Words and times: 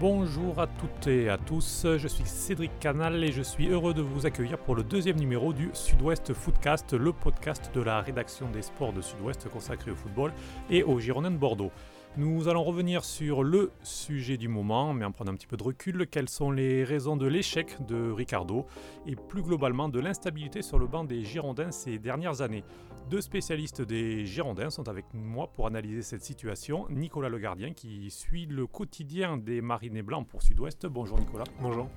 Bonjour 0.00 0.58
à 0.58 0.66
toutes 0.66 1.08
et 1.08 1.28
à 1.28 1.36
tous, 1.36 1.86
je 1.98 2.08
suis 2.08 2.24
Cédric 2.24 2.70
Canal 2.80 3.22
et 3.22 3.32
je 3.32 3.42
suis 3.42 3.68
heureux 3.68 3.92
de 3.92 4.00
vous 4.00 4.24
accueillir 4.24 4.56
pour 4.56 4.74
le 4.74 4.82
deuxième 4.82 5.20
numéro 5.20 5.52
du 5.52 5.68
Sud-Ouest 5.74 6.32
Footcast, 6.32 6.94
le 6.94 7.12
podcast 7.12 7.70
de 7.74 7.82
la 7.82 8.00
rédaction 8.00 8.48
des 8.50 8.62
sports 8.62 8.94
de 8.94 9.02
Sud-Ouest 9.02 9.50
consacré 9.50 9.90
au 9.90 9.94
football 9.94 10.32
et 10.70 10.82
au 10.82 10.98
Girondins 11.00 11.30
de 11.30 11.36
Bordeaux. 11.36 11.70
Nous 12.16 12.48
allons 12.48 12.64
revenir 12.64 13.04
sur 13.04 13.44
le 13.44 13.72
sujet 13.82 14.38
du 14.38 14.48
moment, 14.48 14.94
mais 14.94 15.04
en 15.04 15.12
prenant 15.12 15.32
un 15.32 15.34
petit 15.34 15.46
peu 15.46 15.58
de 15.58 15.62
recul, 15.62 16.06
quelles 16.10 16.30
sont 16.30 16.50
les 16.50 16.82
raisons 16.82 17.18
de 17.18 17.26
l'échec 17.26 17.76
de 17.86 18.10
Ricardo 18.10 18.64
et 19.06 19.16
plus 19.16 19.42
globalement 19.42 19.90
de 19.90 20.00
l'instabilité 20.00 20.62
sur 20.62 20.78
le 20.78 20.86
banc 20.86 21.04
des 21.04 21.22
Girondins 21.24 21.72
ces 21.72 21.98
dernières 21.98 22.40
années? 22.40 22.64
Deux 23.08 23.20
spécialistes 23.20 23.82
des 23.82 24.26
Girondins 24.26 24.70
sont 24.70 24.88
avec 24.88 25.06
moi 25.14 25.48
pour 25.52 25.66
analyser 25.66 26.02
cette 26.02 26.22
situation. 26.22 26.86
Nicolas 26.90 27.28
Le 27.28 27.38
Gardien 27.38 27.72
qui 27.72 28.10
suit 28.10 28.46
le 28.46 28.66
quotidien 28.66 29.36
des 29.36 29.60
Marinés 29.60 30.02
Blancs 30.02 30.28
pour 30.28 30.42
Sud-Ouest. 30.42 30.86
Bonjour 30.86 31.18
Nicolas. 31.18 31.44
Bonjour. 31.60 31.88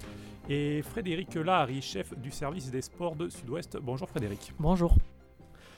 Et 0.50 0.82
Frédéric 0.82 1.36
Lahari, 1.36 1.82
chef 1.82 2.18
du 2.18 2.32
service 2.32 2.72
des 2.72 2.82
sports 2.82 3.16
de 3.16 3.30
Sud-Ouest. 3.30 3.78
Bonjour 3.78 4.10
Frédéric. 4.10 4.54
Bonjour. 4.60 4.96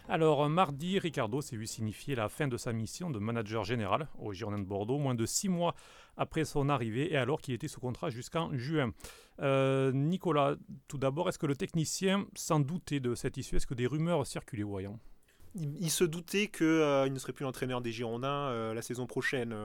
Alors, 0.08 0.48
mardi, 0.50 1.00
Ricardo 1.00 1.42
s'est 1.42 1.56
vu 1.56 1.66
signifier 1.66 2.14
la 2.14 2.30
fin 2.30 2.48
de 2.48 2.58
sa 2.58 2.72
mission 2.72 3.10
de 3.10 3.18
manager 3.18 3.64
général 3.64 4.08
au 4.20 4.34
Girondin 4.34 4.60
de 4.60 4.66
Bordeaux, 4.66 5.00
moins 5.00 5.16
de 5.16 5.26
six 5.26 5.50
mois 5.50 5.74
après 6.16 6.46
son 6.46 6.70
arrivée 6.70 7.12
et 7.12 7.18
alors 7.18 7.42
qu'il 7.42 7.56
était 7.56 7.68
sous 7.68 7.80
contrat 7.80 8.12
jusqu'en 8.12 8.56
juin. 8.56 8.92
Euh, 9.42 9.92
Nicolas, 9.92 10.56
tout 10.88 11.00
d'abord, 11.00 11.28
est-ce 11.28 11.40
que 11.40 11.48
le 11.48 11.56
technicien 11.56 12.28
s'en 12.36 12.60
doutait 12.60 13.00
de 13.00 13.16
cette 13.16 13.38
issue? 13.38 13.56
Est-ce 13.56 13.68
que 13.68 13.74
des 13.74 13.88
rumeurs 13.88 14.28
circulaient 14.28 14.64
voyant 14.64 15.00
il, 15.56 15.90
se 15.90 16.04
doutait 16.04 16.48
qu'il 16.48 16.66
euh, 16.66 17.10
ne 17.10 17.20
serait 17.20 17.34
plus 17.34 17.44
l'entraîneur 17.44 17.82
des 17.82 17.92
Girondins 17.92 18.50
euh, 18.50 18.74
la 18.74 18.82
saison 18.82 19.06
prochaine. 19.06 19.56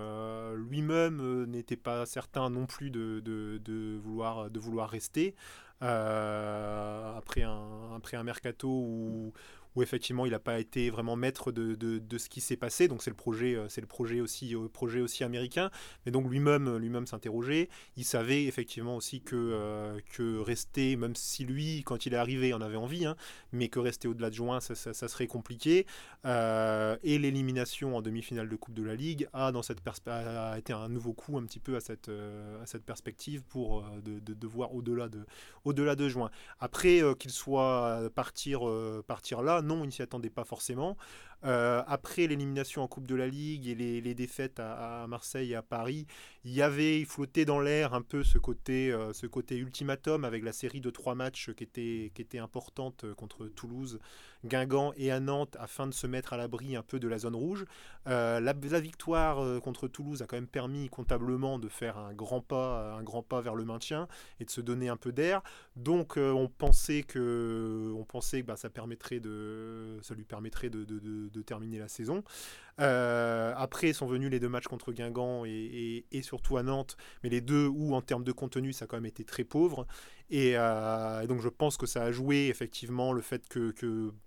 Lui-même 0.55 1.45
n'était 1.47 1.77
pas 1.77 2.07
certain 2.07 2.51
non 2.51 2.67
plus 2.67 2.91
de, 2.91 4.01
vouloir, 4.03 4.51
de 4.51 4.59
vouloir 4.59 4.89
rester. 4.89 5.35
après, 5.81 7.43
un, 7.43 7.95
après 7.97 8.17
un 8.17 8.23
mercato 8.23 8.69
où, 8.69 9.33
où 9.77 9.83
effectivement 9.83 10.27
il 10.27 10.33
n'a 10.33 10.39
pas 10.39 10.59
été 10.59 10.91
vraiment 10.91 11.17
maître 11.17 11.53
de, 11.53 11.75
de, 11.75 12.19
ce 12.19 12.29
qui 12.29 12.41
s'est 12.41 12.57
passé. 12.57 12.89
Donc 12.89 13.03
c'est 13.03 13.11
le 13.11 13.17
projet, 13.17 13.55
euh, 13.55 13.69
c'est 13.69 13.81
le 13.81 13.87
projet 13.87 14.21
aussi, 14.21 14.55
euh, 14.55 14.69
projet 14.69 15.01
aussi 15.01 15.25
américain. 15.25 15.71
Mais 16.05 16.13
donc 16.13 16.29
lui-même, 16.31 16.69
euh, 16.69 16.79
lui-même 16.79 17.07
s'interrogeait. 17.07 17.69
Il 17.97 18.05
savait 18.05 18.45
effectivement 18.45 18.97
aussi 18.97 19.21
que, 19.23 20.01
que 20.13 20.39
rester, 20.39 20.97
même 20.97 21.15
si 21.15 21.45
lui, 21.45 21.83
quand 21.85 22.07
il 22.07 22.15
est 22.15 22.17
arrivé, 22.17 22.53
en 22.55 22.61
avait 22.61 22.77
envie, 22.77 23.07
hein, 23.07 23.17
mais 23.53 23.69
que 23.69 23.79
rester 23.79 24.09
au-delà 24.09 24.31
de 24.31 24.35
juin, 24.35 24.61
ça, 24.61 24.75
serait 25.09 25.27
compliqué. 25.27 25.87
et 26.25 27.19
l'élimination 27.19 27.97
en 27.97 28.03
demi-finale 28.03 28.49
de 28.49 28.57
Coupe 28.57 28.75
de 28.75 28.83
la 28.83 28.95
Ligue 28.95 29.29
a, 29.33 29.53
dans 29.53 29.63
cette 29.63 29.81
a 30.07 30.59
été 30.59 30.73
un 30.73 30.89
nouveau 30.89 31.13
coup 31.13 31.37
un 31.37 31.45
petit 31.45 31.59
peu 31.59 31.77
à 31.77 31.81
cette, 31.81 32.09
à 32.09 32.67
cette 32.67 32.85
perspective 32.85 33.43
pour 33.43 33.85
de, 34.05 34.19
de, 34.19 34.47
voir 34.47 34.75
au-delà 34.75 35.09
de, 35.09 35.25
au-delà 35.65 35.97
de 35.97 36.09
juin. 36.09 36.31
Après 36.59 37.03
qu'il 37.19 37.31
soit 37.31 38.11
partir, 38.15 38.63
partir 39.07 39.43
là, 39.43 39.60
non, 39.63 39.83
il 39.85 39.87
ne 39.87 39.91
s'y 39.91 40.03
attendait 40.03 40.31
pas 40.31 40.45
forcément. 40.45 40.97
Euh, 41.45 41.83
après 41.87 42.27
l'élimination 42.27 42.83
en 42.83 42.89
Coupe 42.89 43.07
de 43.07 43.15
la 43.15 43.27
Ligue 43.27 43.67
et 43.69 43.75
les, 43.75 44.15
défaites 44.15 44.61
à, 44.61 45.07
Marseille 45.09 45.53
et 45.53 45.55
à 45.55 45.63
Paris, 45.63 46.07
il 46.45 46.53
y 46.53 46.63
avait, 46.63 47.01
il 47.01 47.07
flottait 47.07 47.45
dans 47.45 47.61
l'air 47.61 47.95
un 47.95 48.03
peu 48.03 48.23
ce 48.25 48.39
côté, 48.39 48.93
euh, 48.93 49.13
ce 49.13 49.27
côté 49.27 49.57
ultimatum 49.57 50.25
avec 50.25 50.45
la 50.45 50.53
série 50.53 50.81
de 50.81 50.91
trois 50.91 51.15
matchs 51.15 51.51
qui 51.55 51.65
était, 51.65 52.13
qui 52.15 52.39
importante 52.39 53.05
contre 53.15 53.47
Toulouse, 53.47 53.99
Guingamp 54.45 54.93
et 54.97 55.11
à 55.11 55.21
Nantes 55.21 55.57
afin 55.59 55.87
de 55.87 55.93
se 55.93 56.07
mettre 56.07 56.33
à 56.33 56.37
l'abri 56.37 56.77
un 56.77 56.83
peu 56.83 56.99
de 56.99 57.09
la 57.09 57.19
zone 57.19 57.35
rouge. 57.35 57.65
Euh, 58.07 58.41
la, 58.41 58.53
victoire 58.81 59.61
contre 59.61 59.89
Toulouse 59.89 60.23
a 60.23 60.27
quand 60.27 60.37
même 60.37 60.47
permis 60.47 60.89
comptablement 60.89 61.59
de 61.59 61.69
faire 61.69 61.99
un 61.99 62.15
grand 62.15 62.41
pas, 62.41 62.95
un 62.95 63.03
grand 63.03 63.23
pas 63.23 63.41
vers 63.41 63.55
le 63.55 63.65
maintien 63.65 64.09
et 64.39 64.45
de 64.45 64.51
se 64.51 64.61
donner 64.61 64.89
un 64.89 64.97
peu 64.97 65.13
d'air. 65.13 65.43
Donc 65.77 66.17
on 66.17 66.49
pensait 66.49 67.03
que, 67.03 67.95
bah, 68.47 68.57
ça 68.57 68.71
permettrait 68.71 69.21
de, 69.21 69.99
ça 70.03 70.15
lui 70.15 70.25
permettrait 70.25 70.71
de 70.71 71.30
terminer 71.43 71.79
la 71.79 71.89
saison. 71.89 72.23
Euh, 72.81 73.53
après 73.57 73.93
sont 73.93 74.07
venus 74.07 74.31
les 74.31 74.41
deux 74.41 74.49
matchs 74.49 74.67
contre 74.67 74.93
Guingamp 74.93 75.45
et, 75.45 76.05
surtout 76.23 76.57
à 76.57 76.63
Nantes, 76.63 76.97
mais 77.23 77.29
les 77.29 77.41
deux 77.41 77.67
où 77.67 77.95
en 77.95 78.03
termes 78.03 78.25
de 78.25 78.33
contenu 78.33 78.73
ça 78.73 78.85
a 78.85 78.89
quand 78.89 78.97
même 78.97 79.07
été 79.07 79.25
très 79.25 79.45
pauvre. 79.45 79.87
Et, 80.31 80.53
euh, 80.55 81.27
donc 81.27 81.41
je 81.41 81.49
pense 81.49 81.77
que 81.77 81.87
ça 81.87 82.05
a 82.05 82.13
joué 82.13 82.47
effectivement 82.49 83.13
le 83.13 83.21
fait 83.21 83.49
que, 83.49 83.75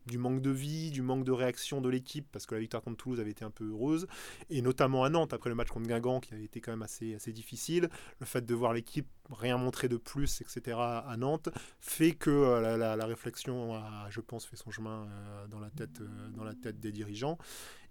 du 0.05 0.17
manque 0.17 0.41
de 0.41 0.49
vie, 0.49 0.91
du 0.91 1.01
manque 1.01 1.23
de 1.23 1.31
réaction 1.31 1.79
de 1.79 1.89
l'équipe, 1.89 2.27
parce 2.31 2.45
que 2.45 2.55
la 2.55 2.61
victoire 2.61 2.83
contre 2.83 2.97
Toulouse 2.97 3.19
avait 3.21 3.31
été 3.31 3.45
un 3.45 3.51
peu 3.51 3.69
heureuse, 3.69 4.07
et 4.49 4.61
notamment 4.61 5.05
à 5.05 5.09
Nantes 5.09 5.33
après 5.33 5.49
le 5.49 5.55
match 5.55 5.69
contre 5.69 5.87
Guingamp 5.87 6.19
qui 6.19 6.33
avait 6.33 6.43
été 6.43 6.59
quand 6.59 6.71
même 6.71 6.81
assez, 6.81 7.17
difficile, 7.31 7.89
le 8.19 8.25
fait 8.25 8.45
de 8.45 8.53
voir 8.53 8.73
l'équipe 8.73 9.07
rien 9.31 9.57
montrer 9.57 9.87
de 9.87 9.95
plus, 9.95 10.41
etc. 10.41 10.77
à 10.77 11.15
Nantes, 11.17 11.49
fait 11.79 12.11
que 12.11 12.29
euh, 12.29 12.77
la, 12.77 13.05
réflexion 13.05 13.73
a, 13.73 14.07
je 14.09 14.19
pense, 14.19 14.45
fait 14.45 14.57
son 14.57 14.71
chemin 14.71 15.07
dans 15.49 15.59
la 15.59 15.69
tête 15.69 16.79
des 16.79 16.91
dirigeants. 16.91 17.37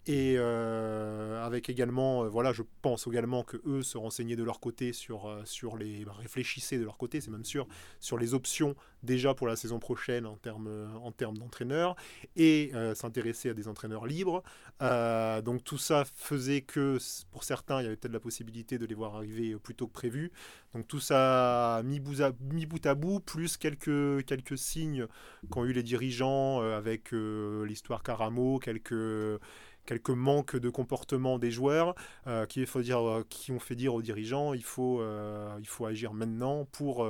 Et 0.07 0.35
euh, 0.37 1.45
avec 1.45 1.69
également, 1.69 2.25
euh, 2.25 2.29
voilà, 2.29 2.53
je 2.53 2.63
pense 2.83 3.07
également 3.07 3.45
que 3.45 3.57
eux 3.67 3.83
se 3.83 3.97
renseignaient 3.97 4.35
de 4.35 4.43
leur 4.43 4.59
côté 4.59 4.93
sur, 4.93 5.29
euh, 5.29 5.43
sur 5.45 5.77
les, 5.77 6.05
bah, 6.05 6.15
réfléchissaient 6.19 6.79
de 6.79 6.85
leur 6.85 6.97
côté, 6.97 7.21
c'est 7.21 7.31
même 7.31 7.45
sûr, 7.45 7.69
sur 8.01 8.19
les 8.19 8.35
options 8.35 8.75
déjà 9.05 9.33
pour 9.33 9.47
la 9.47 9.55
saison 9.55 9.79
prochaine 9.79 10.27
en 10.27 10.37
termes 10.37 10.71
en 11.03 11.11
termes 11.11 11.37
d'entraîneurs 11.37 11.97
et 12.37 12.71
s'intéresser 12.95 13.49
à 13.49 13.55
des 13.55 13.67
entraîneurs 13.67 14.07
libres. 14.07 14.45
donc 14.81 15.65
tout 15.65 15.77
ça 15.77 16.05
faisait 16.15 16.61
que 16.61 16.99
pour 17.33 17.43
certains, 17.43 17.81
il 17.81 17.83
y 17.83 17.87
avait 17.87 17.97
peut-être 17.97 18.13
la 18.13 18.21
possibilité 18.21 18.79
de 18.79 18.87
les 18.87 18.95
voir 18.95 19.17
arriver 19.17 19.57
plus 19.57 19.75
tôt 19.75 19.89
que 19.89 19.93
prévu. 19.93 20.31
Donc 20.73 20.87
tout 20.87 21.01
ça 21.01 21.83
mis 21.85 21.99
bout 21.99 22.21
à, 22.21 22.31
mis 22.53 22.65
bout, 22.65 22.87
à 22.87 22.95
bout, 22.95 23.19
plus 23.19 23.57
quelques 23.57 24.25
quelques 24.25 24.57
signes 24.57 25.09
qu'ont 25.51 25.65
eu 25.65 25.73
les 25.73 25.83
dirigeants 25.83 26.61
avec 26.61 27.11
l'histoire 27.11 28.05
Caramo, 28.05 28.61
quelques 28.61 29.41
quelques 29.87 30.11
manques 30.11 30.57
de 30.57 30.71
comportement 30.71 31.39
des 31.39 31.51
joueurs 31.51 31.95
euh, 32.27 32.47
qui, 32.47 32.65
faut 32.67 32.83
dire, 32.83 33.07
euh, 33.07 33.27
qui 33.29 33.53
ont 33.53 33.59
fait 33.59 33.75
dire 33.75 33.95
aux 33.95 34.03
dirigeants 34.03 34.55
il 34.55 34.63
faut, 34.63 35.01
euh, 35.01 35.57
il 35.61 35.67
faut 35.67 35.87
agir 35.87 36.13
maintenant 36.13 36.67
pour, 36.67 37.07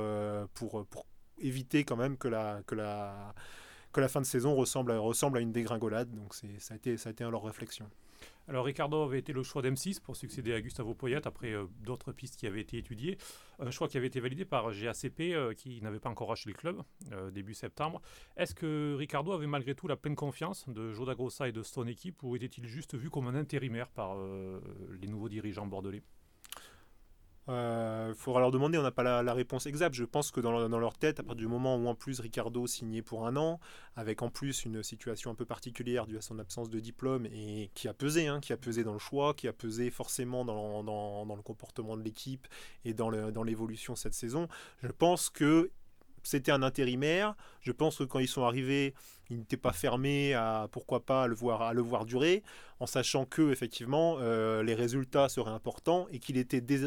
pour, 0.53 0.85
pour 0.85 1.05
éviter 1.39 1.83
quand 1.83 1.95
même 1.95 2.17
que 2.17 2.27
la, 2.27 2.61
que 2.65 2.75
la, 2.75 3.33
que 3.91 4.01
la 4.01 4.07
fin 4.07 4.21
de 4.21 4.25
saison 4.25 4.55
ressemble 4.55 4.91
à, 4.91 4.99
ressemble 4.99 5.37
à 5.37 5.41
une 5.41 5.51
dégringolade. 5.51 6.11
Donc 6.11 6.33
ça 6.33 6.47
a, 6.73 6.75
été, 6.75 6.97
ça 6.97 7.09
a 7.09 7.11
été 7.11 7.23
leur 7.23 7.43
réflexion. 7.43 7.89
Alors 8.49 8.65
Ricardo 8.65 9.01
avait 9.03 9.19
été 9.19 9.31
le 9.31 9.41
choix 9.41 9.61
d'M6 9.61 10.01
pour 10.01 10.17
succéder 10.17 10.53
à 10.53 10.59
Gustavo 10.59 10.93
Poyet 10.93 11.25
après 11.25 11.53
euh, 11.53 11.65
d'autres 11.79 12.11
pistes 12.11 12.35
qui 12.35 12.45
avaient 12.45 12.59
été 12.59 12.77
étudiées. 12.77 13.17
Un 13.59 13.71
choix 13.71 13.87
qui 13.87 13.95
avait 13.95 14.07
été 14.07 14.19
validé 14.19 14.43
par 14.43 14.71
GACP 14.71 15.21
euh, 15.33 15.53
qui 15.53 15.81
n'avait 15.81 15.99
pas 15.99 16.09
encore 16.09 16.31
acheté 16.31 16.49
le 16.49 16.55
club 16.55 16.81
euh, 17.13 17.31
début 17.31 17.53
septembre. 17.53 18.01
Est-ce 18.35 18.53
que 18.53 18.95
Ricardo 18.95 19.31
avait 19.31 19.47
malgré 19.47 19.75
tout 19.75 19.87
la 19.87 19.95
pleine 19.95 20.15
confiance 20.15 20.67
de 20.67 20.91
Joda 20.91 21.15
Grossa 21.15 21.47
et 21.47 21.53
de 21.53 21.63
son 21.63 21.87
équipe 21.87 22.21
ou 22.21 22.35
était-il 22.35 22.67
juste 22.67 22.95
vu 22.97 23.09
comme 23.09 23.27
un 23.27 23.35
intérimaire 23.35 23.89
par 23.89 24.17
les 24.99 25.07
nouveaux 25.07 25.29
dirigeants 25.29 25.65
bordelais? 25.65 26.03
Il 27.47 27.51
euh, 27.51 28.13
faudra 28.13 28.39
leur 28.39 28.51
demander, 28.51 28.77
on 28.77 28.83
n'a 28.83 28.91
pas 28.91 29.03
la, 29.03 29.33
réponse 29.33 29.65
exacte. 29.65 29.95
Je 29.95 30.05
pense 30.05 30.31
que 30.31 30.39
dans 30.39 30.51
leur, 30.51 30.69
dans 30.69 30.79
leur, 30.79 30.97
tête, 30.97 31.19
à 31.19 31.23
partir 31.23 31.41
du 31.41 31.47
moment 31.47 31.75
où 31.75 31.87
en 31.87 31.95
plus 31.95 32.21
Ricardo 32.21 32.67
signait 32.67 33.01
pour 33.01 33.27
un 33.27 33.35
an, 33.35 33.59
avec 33.97 34.21
en 34.21 34.29
plus 34.29 34.63
une 34.63 34.81
situation 34.81 35.29
un 35.29 35.35
peu 35.35 35.45
particulière 35.45 36.07
due 36.07 36.17
à 36.17 36.21
son 36.21 36.39
absence 36.39 36.69
de 36.69 36.79
diplôme 36.79 37.25
et 37.25 37.69
qui 37.73 37.89
a 37.89 37.93
pesé, 37.93 38.27
hein, 38.27 38.39
qui 38.39 38.53
a 38.53 38.57
pesé 38.57 38.85
dans 38.85 38.93
le 38.93 38.99
choix, 38.99 39.33
qui 39.33 39.49
a 39.49 39.53
pesé 39.53 39.89
forcément 39.89 40.45
dans, 40.45 40.83
dans, 40.83 41.25
dans 41.25 41.35
le 41.35 41.41
comportement 41.41 41.97
de 41.97 42.01
l'équipe 42.01 42.47
et 42.85 42.93
dans 42.93 43.09
l'évolution 43.09 43.95
cette 43.95 44.13
saison, 44.13 44.47
je 44.81 44.91
pense 44.91 45.29
que 45.29 45.69
c'était 46.23 46.51
un 46.51 46.63
intérimaire. 46.63 47.35
Je 47.61 47.71
pense 47.71 47.97
que 47.97 48.03
quand 48.03 48.19
ils 48.19 48.27
sont 48.27 48.43
arrivés, 48.43 48.93
ils 49.29 49.37
n'étaient 49.37 49.57
pas 49.57 49.73
fermés 49.73 50.33
à 50.33 50.67
pourquoi 50.71 51.05
pas 51.05 51.27
le 51.27 51.35
voir, 51.35 51.61
à 51.61 51.73
le 51.73 51.81
voir 51.81 52.05
durer, 52.05 52.43
en 52.79 52.85
sachant 52.85 53.25
que 53.25 53.51
effectivement 53.51 54.17
euh, 54.19 54.63
les 54.63 54.75
résultats 54.75 55.29
seraient 55.29 55.51
importants 55.51 56.07
et 56.11 56.19
qu'il 56.19 56.37
était 56.37 56.61
dès, 56.61 56.77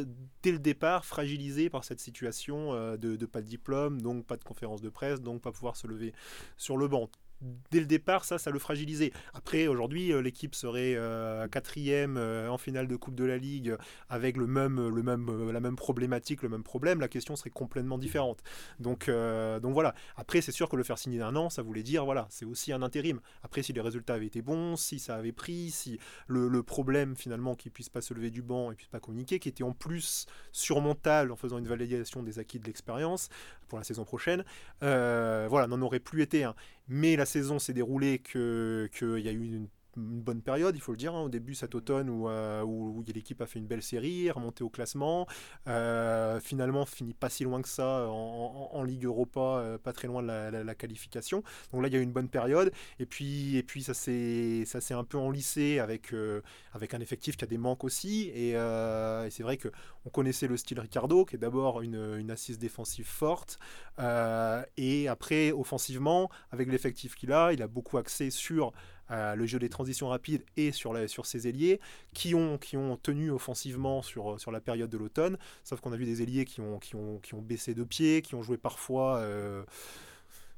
le 0.44 0.58
départ 0.58 1.04
fragilisé 1.04 1.70
par 1.70 1.84
cette 1.84 2.00
situation 2.00 2.72
euh, 2.72 2.96
de, 2.96 3.16
de, 3.16 3.26
pas 3.26 3.40
de 3.40 3.46
diplôme, 3.46 4.00
donc 4.00 4.26
pas 4.26 4.36
de 4.36 4.44
conférence 4.44 4.82
de 4.82 4.88
presse, 4.88 5.20
donc 5.20 5.42
pas 5.42 5.52
pouvoir 5.52 5.76
se 5.76 5.86
lever 5.86 6.12
sur 6.56 6.76
le 6.76 6.88
banc 6.88 7.10
dès 7.70 7.80
le 7.80 7.86
départ, 7.86 8.24
ça, 8.24 8.38
ça 8.38 8.50
le 8.50 8.58
fragilisait. 8.58 9.12
Après, 9.34 9.66
aujourd'hui, 9.66 10.12
euh, 10.12 10.20
l'équipe 10.20 10.54
serait 10.54 10.94
euh, 10.96 11.46
quatrième 11.48 12.16
euh, 12.16 12.48
en 12.48 12.58
finale 12.58 12.88
de 12.88 12.96
Coupe 12.96 13.14
de 13.14 13.24
la 13.24 13.36
Ligue 13.36 13.76
avec 14.08 14.36
le 14.36 14.46
même, 14.46 14.88
le 14.88 15.02
même, 15.02 15.50
la 15.50 15.60
même 15.60 15.76
problématique, 15.76 16.42
le 16.42 16.48
même 16.48 16.62
problème. 16.62 17.00
La 17.00 17.08
question 17.08 17.36
serait 17.36 17.50
complètement 17.50 17.98
différente. 17.98 18.42
Donc, 18.80 19.08
donc 19.08 19.72
voilà. 19.72 19.94
Après, 20.16 20.40
c'est 20.40 20.52
sûr 20.52 20.68
que 20.68 20.76
le 20.76 20.82
faire 20.82 20.98
signer 20.98 21.18
d'un 21.18 21.36
an, 21.36 21.50
ça 21.50 21.62
voulait 21.62 21.82
dire, 21.82 22.04
voilà, 22.04 22.26
c'est 22.30 22.44
aussi 22.44 22.72
un 22.72 22.82
intérim. 22.82 23.20
Après, 23.42 23.62
si 23.62 23.72
les 23.72 23.80
résultats 23.80 24.14
avaient 24.14 24.26
été 24.26 24.42
bons, 24.42 24.76
si 24.76 24.98
ça 24.98 25.16
avait 25.16 25.32
pris, 25.32 25.70
si 25.70 25.98
le, 26.26 26.62
problème 26.62 27.16
finalement 27.16 27.54
qu'il 27.54 27.70
puisse 27.70 27.88
pas 27.88 28.00
se 28.00 28.12
lever 28.14 28.30
du 28.30 28.42
banc 28.42 28.72
et 28.72 28.74
puisse 28.74 28.88
pas 28.88 28.98
communiquer, 28.98 29.38
qui 29.38 29.48
était 29.48 29.62
en 29.62 29.72
plus 29.72 30.26
surmontable 30.52 31.30
en 31.30 31.36
faisant 31.36 31.58
une 31.58 31.68
validation 31.68 32.22
des 32.22 32.38
acquis 32.38 32.58
de 32.58 32.64
l'expérience 32.64 33.28
pour 33.68 33.78
la 33.78 33.84
saison 33.84 34.04
prochaine, 34.04 34.44
voilà, 34.80 35.66
n'en 35.66 35.80
aurait 35.82 36.00
plus 36.00 36.22
été 36.22 36.44
un. 36.44 36.54
Mais 36.88 37.16
la 37.16 37.26
saison 37.26 37.58
s'est 37.58 37.72
déroulée 37.72 38.20
qu'il 38.20 39.18
y 39.18 39.28
a 39.28 39.32
eu 39.32 39.44
une 39.44 39.68
bonne 39.96 40.42
période, 40.42 40.76
il 40.76 40.80
faut 40.80 40.92
le 40.92 40.98
dire, 40.98 41.14
hein, 41.14 41.22
au 41.22 41.28
début 41.28 41.54
cet 41.54 41.74
automne 41.74 42.08
où, 42.10 42.28
où, 42.28 43.04
l'équipe 43.14 43.40
a 43.40 43.46
fait 43.46 43.58
une 43.58 43.66
belle 43.66 43.82
série, 43.82 44.30
remonté 44.30 44.62
au 44.62 44.68
classement, 44.68 45.26
finalement 46.40 46.84
finit 46.84 47.14
pas 47.14 47.28
si 47.28 47.44
loin 47.44 47.62
que 47.62 47.68
ça 47.68 48.06
en, 48.08 48.82
Ligue 48.86 49.04
Europa, 49.04 49.78
pas 49.82 49.92
très 49.92 50.06
loin 50.06 50.22
de 50.22 50.28
la, 50.28 50.74
qualification. 50.74 51.42
Donc 51.72 51.82
là, 51.82 51.88
il 51.88 51.94
y 51.94 51.96
a 51.96 52.00
eu 52.00 52.02
une 52.02 52.12
bonne 52.12 52.28
période, 52.28 52.72
et 53.00 53.06
puis, 53.06 53.56
et 53.56 53.62
puis 53.62 53.82
ça 53.82 53.94
s'est 53.94 54.94
un 54.94 55.04
peu 55.04 55.18
enlissé 55.18 55.78
avec, 55.78 56.12
avec 56.72 56.94
un 56.94 57.00
effectif 57.00 57.36
qui 57.36 57.44
a 57.44 57.48
des 57.48 57.58
manques 57.58 57.84
aussi, 57.84 58.30
et, 58.34 58.50
et 58.50 59.30
c'est 59.30 59.42
vrai 59.42 59.56
qu'on 59.56 60.10
connaissait 60.10 60.46
le 60.46 60.56
style 60.56 60.80
Ricardo, 60.80 61.24
qui 61.24 61.36
est 61.36 61.38
d'abord 61.38 61.82
une, 61.82 62.16
une, 62.18 62.30
assise 62.30 62.58
défensive 62.58 63.06
forte, 63.06 63.58
et 64.76 65.08
après, 65.08 65.52
offensivement, 65.52 66.30
avec 66.50 66.68
l'effectif 66.70 67.14
qu'il 67.14 67.32
a, 67.32 67.52
il 67.52 67.62
a 67.62 67.68
beaucoup 67.68 67.98
axé 67.98 68.30
sur 68.30 68.66
euh, 68.68 68.70
le 69.10 69.46
jeu 69.46 69.58
des 69.58 69.68
transitions 69.68 70.08
rapides 70.08 70.42
et 70.56 70.72
sur, 70.72 70.92
la, 70.92 71.08
sur 71.08 71.24
ailiers 71.34 71.80
qui 72.14 72.34
ont, 72.34 72.58
qui 72.58 72.76
ont 72.76 72.96
tenu 72.96 73.30
offensivement 73.30 74.02
sur, 74.02 74.40
sur 74.40 74.50
la 74.50 74.60
période 74.60 74.90
de 74.90 74.98
l'automne. 74.98 75.38
Sauf 75.64 75.80
qu'on 75.80 75.92
a 75.92 75.96
vu 75.96 76.04
des 76.04 76.22
ailiers 76.22 76.44
qui 76.44 76.60
ont, 76.60 76.78
qui, 76.78 76.96
ont, 76.96 77.18
qui 77.18 77.34
ont 77.34 77.42
baissé 77.42 77.74
de 77.74 77.84
pied, 77.84 78.22
qui 78.22 78.34
ont 78.34 78.42
joué 78.42 78.56
parfois. 78.56 79.22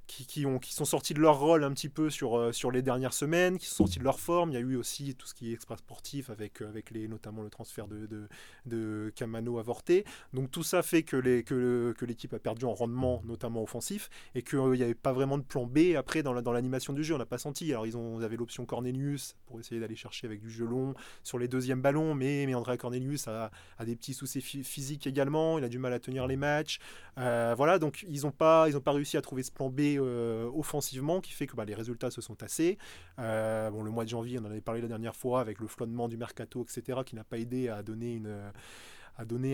Euh, 0.08 0.24
qui, 0.26 0.46
ont, 0.46 0.58
qui 0.58 0.74
sont 0.74 0.84
sortis 0.84 1.14
de 1.14 1.20
leur 1.20 1.38
rôle 1.38 1.64
un 1.64 1.72
petit 1.72 1.88
peu 1.88 2.10
sur, 2.10 2.38
euh, 2.38 2.52
sur 2.52 2.70
les 2.70 2.82
dernières 2.82 3.12
semaines, 3.12 3.58
qui 3.58 3.66
sont 3.66 3.84
sortis 3.86 3.98
de 3.98 4.04
leur 4.04 4.20
forme. 4.20 4.50
Il 4.50 4.54
y 4.54 4.56
a 4.56 4.60
eu 4.60 4.76
aussi 4.76 5.14
tout 5.14 5.26
ce 5.26 5.34
qui 5.34 5.50
est 5.50 5.54
extra 5.54 5.76
sportif 5.76 6.30
avec, 6.30 6.62
euh, 6.62 6.68
avec 6.68 6.90
les, 6.90 7.08
notamment 7.08 7.42
le 7.42 7.50
transfert 7.50 7.88
de, 7.88 8.06
de, 8.06 8.28
de 8.66 9.12
Camano 9.14 9.58
avorté. 9.58 10.04
Donc 10.32 10.50
tout 10.50 10.62
ça 10.62 10.82
fait 10.82 11.02
que, 11.02 11.16
les, 11.16 11.42
que, 11.42 11.94
que 11.96 12.04
l'équipe 12.04 12.32
a 12.34 12.38
perdu 12.38 12.64
en 12.64 12.74
rendement, 12.74 13.22
notamment 13.24 13.62
offensif, 13.62 14.08
et 14.34 14.42
qu'il 14.42 14.58
n'y 14.72 14.82
avait 14.82 14.94
pas 14.94 15.12
vraiment 15.12 15.38
de 15.38 15.42
plan 15.42 15.66
B 15.66 15.94
après 15.96 16.22
dans, 16.22 16.40
dans 16.40 16.52
l'animation 16.52 16.92
du 16.92 17.04
jeu. 17.04 17.14
On 17.14 17.18
n'a 17.18 17.26
pas 17.26 17.38
senti. 17.38 17.70
Alors 17.70 17.86
ils, 17.86 17.96
ont, 17.96 18.20
avaient 18.20 18.36
l'option 18.36 18.66
Cornelius 18.66 19.36
pour 19.46 19.60
essayer 19.60 19.80
d'aller 19.80 19.96
chercher 19.96 20.26
avec 20.26 20.40
du 20.40 20.50
jeu 20.50 20.66
long 20.66 20.94
sur 21.22 21.38
les 21.38 21.48
deuxièmes 21.48 21.82
ballons, 21.82 22.14
mais, 22.14 22.44
mais 22.46 22.54
André 22.54 22.78
Cornelius 22.78 23.28
a, 23.28 23.50
a 23.78 23.84
des 23.84 23.96
petits 23.96 24.14
soucis 24.14 24.40
physiques 24.40 25.06
également. 25.06 25.58
Il 25.58 25.64
a 25.64 25.68
du 25.68 25.78
mal 25.78 25.92
à 25.92 26.00
tenir 26.00 26.26
les 26.26 26.36
matchs. 26.36 26.78
Euh, 27.18 27.54
voilà, 27.56 27.78
donc 27.78 28.04
ils 28.08 28.22
n'ont 28.22 28.30
pas, 28.30 28.68
pas 28.80 28.92
réussi 28.92 29.16
à 29.16 29.22
trouver 29.22 29.42
ce 29.42 29.50
plan 29.50 29.68
B 29.68 29.97
euh, 30.00 30.50
offensivement 30.54 31.20
qui 31.20 31.32
fait 31.32 31.46
que 31.46 31.56
bah, 31.56 31.64
les 31.64 31.74
résultats 31.74 32.10
se 32.10 32.20
sont 32.20 32.34
tassés. 32.34 32.78
Euh, 33.18 33.70
bon, 33.70 33.82
le 33.82 33.90
mois 33.90 34.04
de 34.04 34.08
janvier, 34.08 34.38
on 34.38 34.42
en 34.42 34.50
avait 34.50 34.60
parlé 34.60 34.80
la 34.80 34.88
dernière 34.88 35.16
fois 35.16 35.40
avec 35.40 35.60
le 35.60 35.66
flottement 35.66 36.08
du 36.08 36.16
mercato, 36.16 36.64
etc., 36.64 37.00
qui 37.04 37.14
n'a 37.14 37.24
pas 37.24 37.38
aidé 37.38 37.68
à 37.68 37.82
donner 37.82 38.20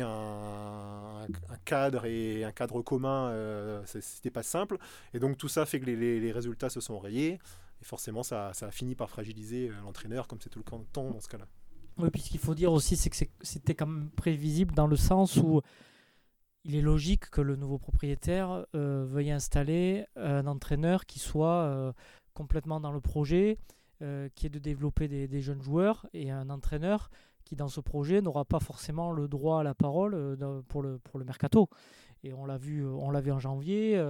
un, 0.03 1.27
cadre 1.65 2.07
et 2.07 2.45
un 2.45 2.53
cadre 2.53 2.83
commun, 2.83 3.29
euh, 3.29 3.83
c'était 3.87 4.31
pas 4.31 4.43
simple. 4.43 4.79
Et 5.13 5.19
donc 5.19 5.37
tout 5.39 5.49
ça 5.49 5.67
fait 5.67 5.81
que 5.81 5.87
les, 5.87 6.33
résultats 6.33 6.71
se 6.71 6.81
sont 6.81 6.99
rayés. 6.99 7.39
Et 7.83 7.85
forcément, 7.85 8.23
ça, 8.23 8.53
a 8.61 8.71
fini 8.71 8.95
par 8.95 9.11
fragiliser 9.11 9.71
l'entraîneur, 9.85 10.29
comme 10.29 10.41
c'est 10.41 10.51
tout 10.51 10.61
le 10.61 10.85
temps 10.93 11.11
dans 11.11 11.21
ce 11.21 11.29
cas-là. 11.29 11.47
Oui, 11.97 12.11
puis 12.11 12.23
ce 12.23 12.31
qu'il 12.31 12.41
faut 12.41 12.55
dire 12.55 12.73
aussi, 12.73 12.97
c'est 12.97 13.11
que 13.11 13.17
c'était 13.43 13.75
quand 13.75 13.87
même 13.87 14.11
prévisible 14.11 14.75
dans 14.75 14.87
le 14.87 14.97
sens 14.97 15.37
où 15.37 15.61
il 16.65 16.75
est 16.77 16.81
logique 16.81 17.29
que 17.31 17.41
le 17.41 17.57
nouveau 17.57 17.79
propriétaire 17.79 18.65
euh, 18.75 19.05
veuille 19.07 19.31
installer 19.31 20.07
un 20.17 20.47
entraîneur 20.47 21.05
qui 21.05 21.19
soit 21.19 21.63
euh, 21.63 21.93
complètement 22.33 22.81
dans 22.81 22.93
le 22.93 23.01
projet, 23.01 23.59
euh, 24.03 24.29
qui 24.35 24.47
est 24.47 24.51
de 24.51 24.59
développer 24.59 25.07
des, 25.07 25.41
jeunes 25.43 25.63
joueurs, 25.63 26.07
et 26.15 26.31
un 26.31 26.49
entraîneur 26.49 27.11
qui, 27.45 27.55
dans 27.55 27.69
ce 27.69 27.81
projet, 27.81 28.23
n'aura 28.23 28.47
pas 28.47 28.61
forcément 28.61 29.13
le 29.13 29.29
droit 29.29 29.61
à 29.61 29.63
la 29.63 29.75
parole 29.75 30.37
pour, 30.69 30.83
le, 30.83 30.99
pour 30.99 31.19
le 31.19 31.27
mercato. 31.27 31.69
Et 32.23 32.33
on 32.33 32.47
l'a 32.47 32.57
vu, 32.57 32.87
on 32.87 33.11
l'a 33.11 33.21
vu 33.21 33.31
en 33.31 33.39
janvier. 33.39 34.03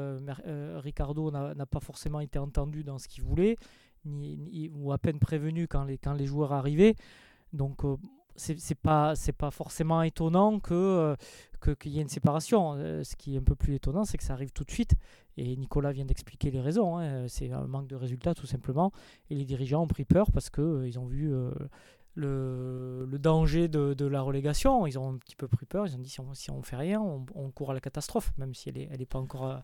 Ricardo 0.77 1.33
n'a 1.33 1.67
pas 1.67 1.81
forcément 1.81 2.21
été 2.21 2.39
entendu 2.39 2.85
dans 2.85 2.99
ce 2.99 3.09
qu'il 3.09 3.25
voulait, 3.25 3.57
ni, 4.05 4.71
ou 4.73 4.93
à 4.93 4.99
peine 4.99 5.19
prévenu 5.19 5.67
quand 5.67 5.83
les, 5.83 5.99
quand 5.99 6.13
les 6.13 6.27
joueurs 6.27 6.53
arrivaient. 6.53 6.95
Donc 7.53 7.83
c'est 8.37 8.75
pas 8.75 9.15
c'est 9.15 9.33
pas 9.33 9.51
forcément 9.51 10.03
étonnant 10.03 10.59
que 10.59 11.17
qu'il 11.73 11.93
y 11.93 11.99
ait 11.99 12.03
une 12.03 12.09
séparation. 12.09 12.75
Euh, 12.77 13.03
ce 13.05 13.17
qui 13.17 13.35
est 13.35 13.39
un 13.39 13.43
peu 13.43 13.55
plus 13.55 13.75
étonnant, 13.75 14.05
c'est 14.05 14.19
que 14.19 14.25
ça 14.25 14.35
arrive 14.35 14.53
tout 14.53 14.65
de 14.65 14.71
suite. 14.71 14.95
Et 15.37 15.57
Nicolas 15.57 15.93
vient 15.93 16.05
d'expliquer 16.05 16.51
les 16.51 16.61
raisons. 16.61 16.99
Hein. 16.99 17.27
C'est 17.29 17.51
un 17.51 17.67
manque 17.67 17.89
de 17.89 17.97
résultats, 17.97 18.35
tout 18.35 18.47
simplement. 18.47 18.93
Et 19.31 19.35
les 19.35 19.45
dirigeants 19.45 19.83
ont 19.83 19.89
pris 19.89 20.05
peur 20.05 20.31
parce 20.33 20.51
euh, 20.59 20.87
ils 20.87 20.99
ont 20.99 21.07
vu 21.07 21.33
euh, 21.33 21.51
le, 22.15 23.07
le, 23.11 23.19
danger 23.19 23.69
de, 23.69 23.95
de, 23.95 24.07
la 24.07 24.21
relégation. 24.21 24.87
Ils 24.87 24.99
ont 24.99 25.15
un 25.15 25.17
petit 25.17 25.37
peu 25.37 25.49
pris 25.49 25.67
peur. 25.67 25.87
Ils 25.87 25.97
ont 25.97 25.99
dit 25.99 26.11
si 26.11 26.21
on 26.21 26.35
si 26.35 26.51
on 26.51 26.63
fait 26.63 26.77
rien, 26.77 27.01
on, 27.01 27.27
on, 27.35 27.51
court 27.51 27.71
à 27.71 27.75
la 27.75 27.81
catastrophe, 27.81 28.33
même 28.39 28.55
si 28.55 28.69
elle 28.69 28.77
n'est 28.77 28.89
elle 28.93 29.03
est 29.03 29.07
pas 29.07 29.19
encore 29.19 29.63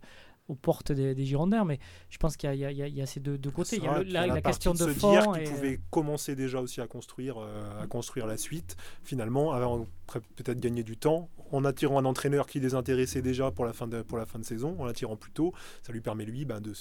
aux 0.50 0.55
portes 0.55 0.93
des, 0.93 1.14
des 1.14 1.25
Girondins. 1.25 1.64
Mais 1.64 1.79
je 2.11 2.19
pense 2.19 2.37
qu'il 2.37 2.52
y, 2.52 2.58
y, 2.58 2.91
y, 2.91 3.02
a 3.02 3.06
ces 3.06 3.20
deux, 3.20 3.38
côtés. 3.50 3.76
Il 3.76 3.85
y 3.85 3.87
a, 3.87 4.02
la, 4.02 4.26
la, 4.26 4.43
question 4.43 4.73
de, 4.73 4.79
se 4.79 4.88
fond. 4.91 5.12
dire 5.12 5.32
qu'ils 5.32 5.44
pouvaient 5.44 5.81
commencer 5.91 6.35
déjà 6.35 6.61
aussi 6.61 6.81
à 6.81 6.87
construire, 6.87 7.37
à 7.81 7.87
construire 7.87 8.26
la 8.26 8.37
suite, 8.37 8.76
finalement, 9.02 9.52
avant 9.52 9.87
peut-être 10.19 10.61
gagner 10.61 10.82
du 10.82 10.97
temps 10.97 11.31
en 11.52 11.64
attirant 11.64 11.99
un 11.99 12.05
entraîneur 12.05 12.47
qui 12.47 12.61
les 12.61 12.75
intéressait 12.75 13.23
déjà 13.23 13.50
pour 13.50 13.64
la 13.64 13.73
fin 13.73 13.87
de, 13.87 14.02
pour 14.02 14.19
la 14.19 14.26
fin 14.26 14.38
de 14.38 14.44
saison, 14.44 14.76
en 14.79 14.85
l'attirant 14.85 15.17
plus 15.17 15.32
tôt. 15.32 15.52
Ça 15.82 15.93
lui 15.93 16.00
permet, 16.00 16.25
lui, 16.25 16.44
bah, 16.44 16.61
de, 16.61 16.73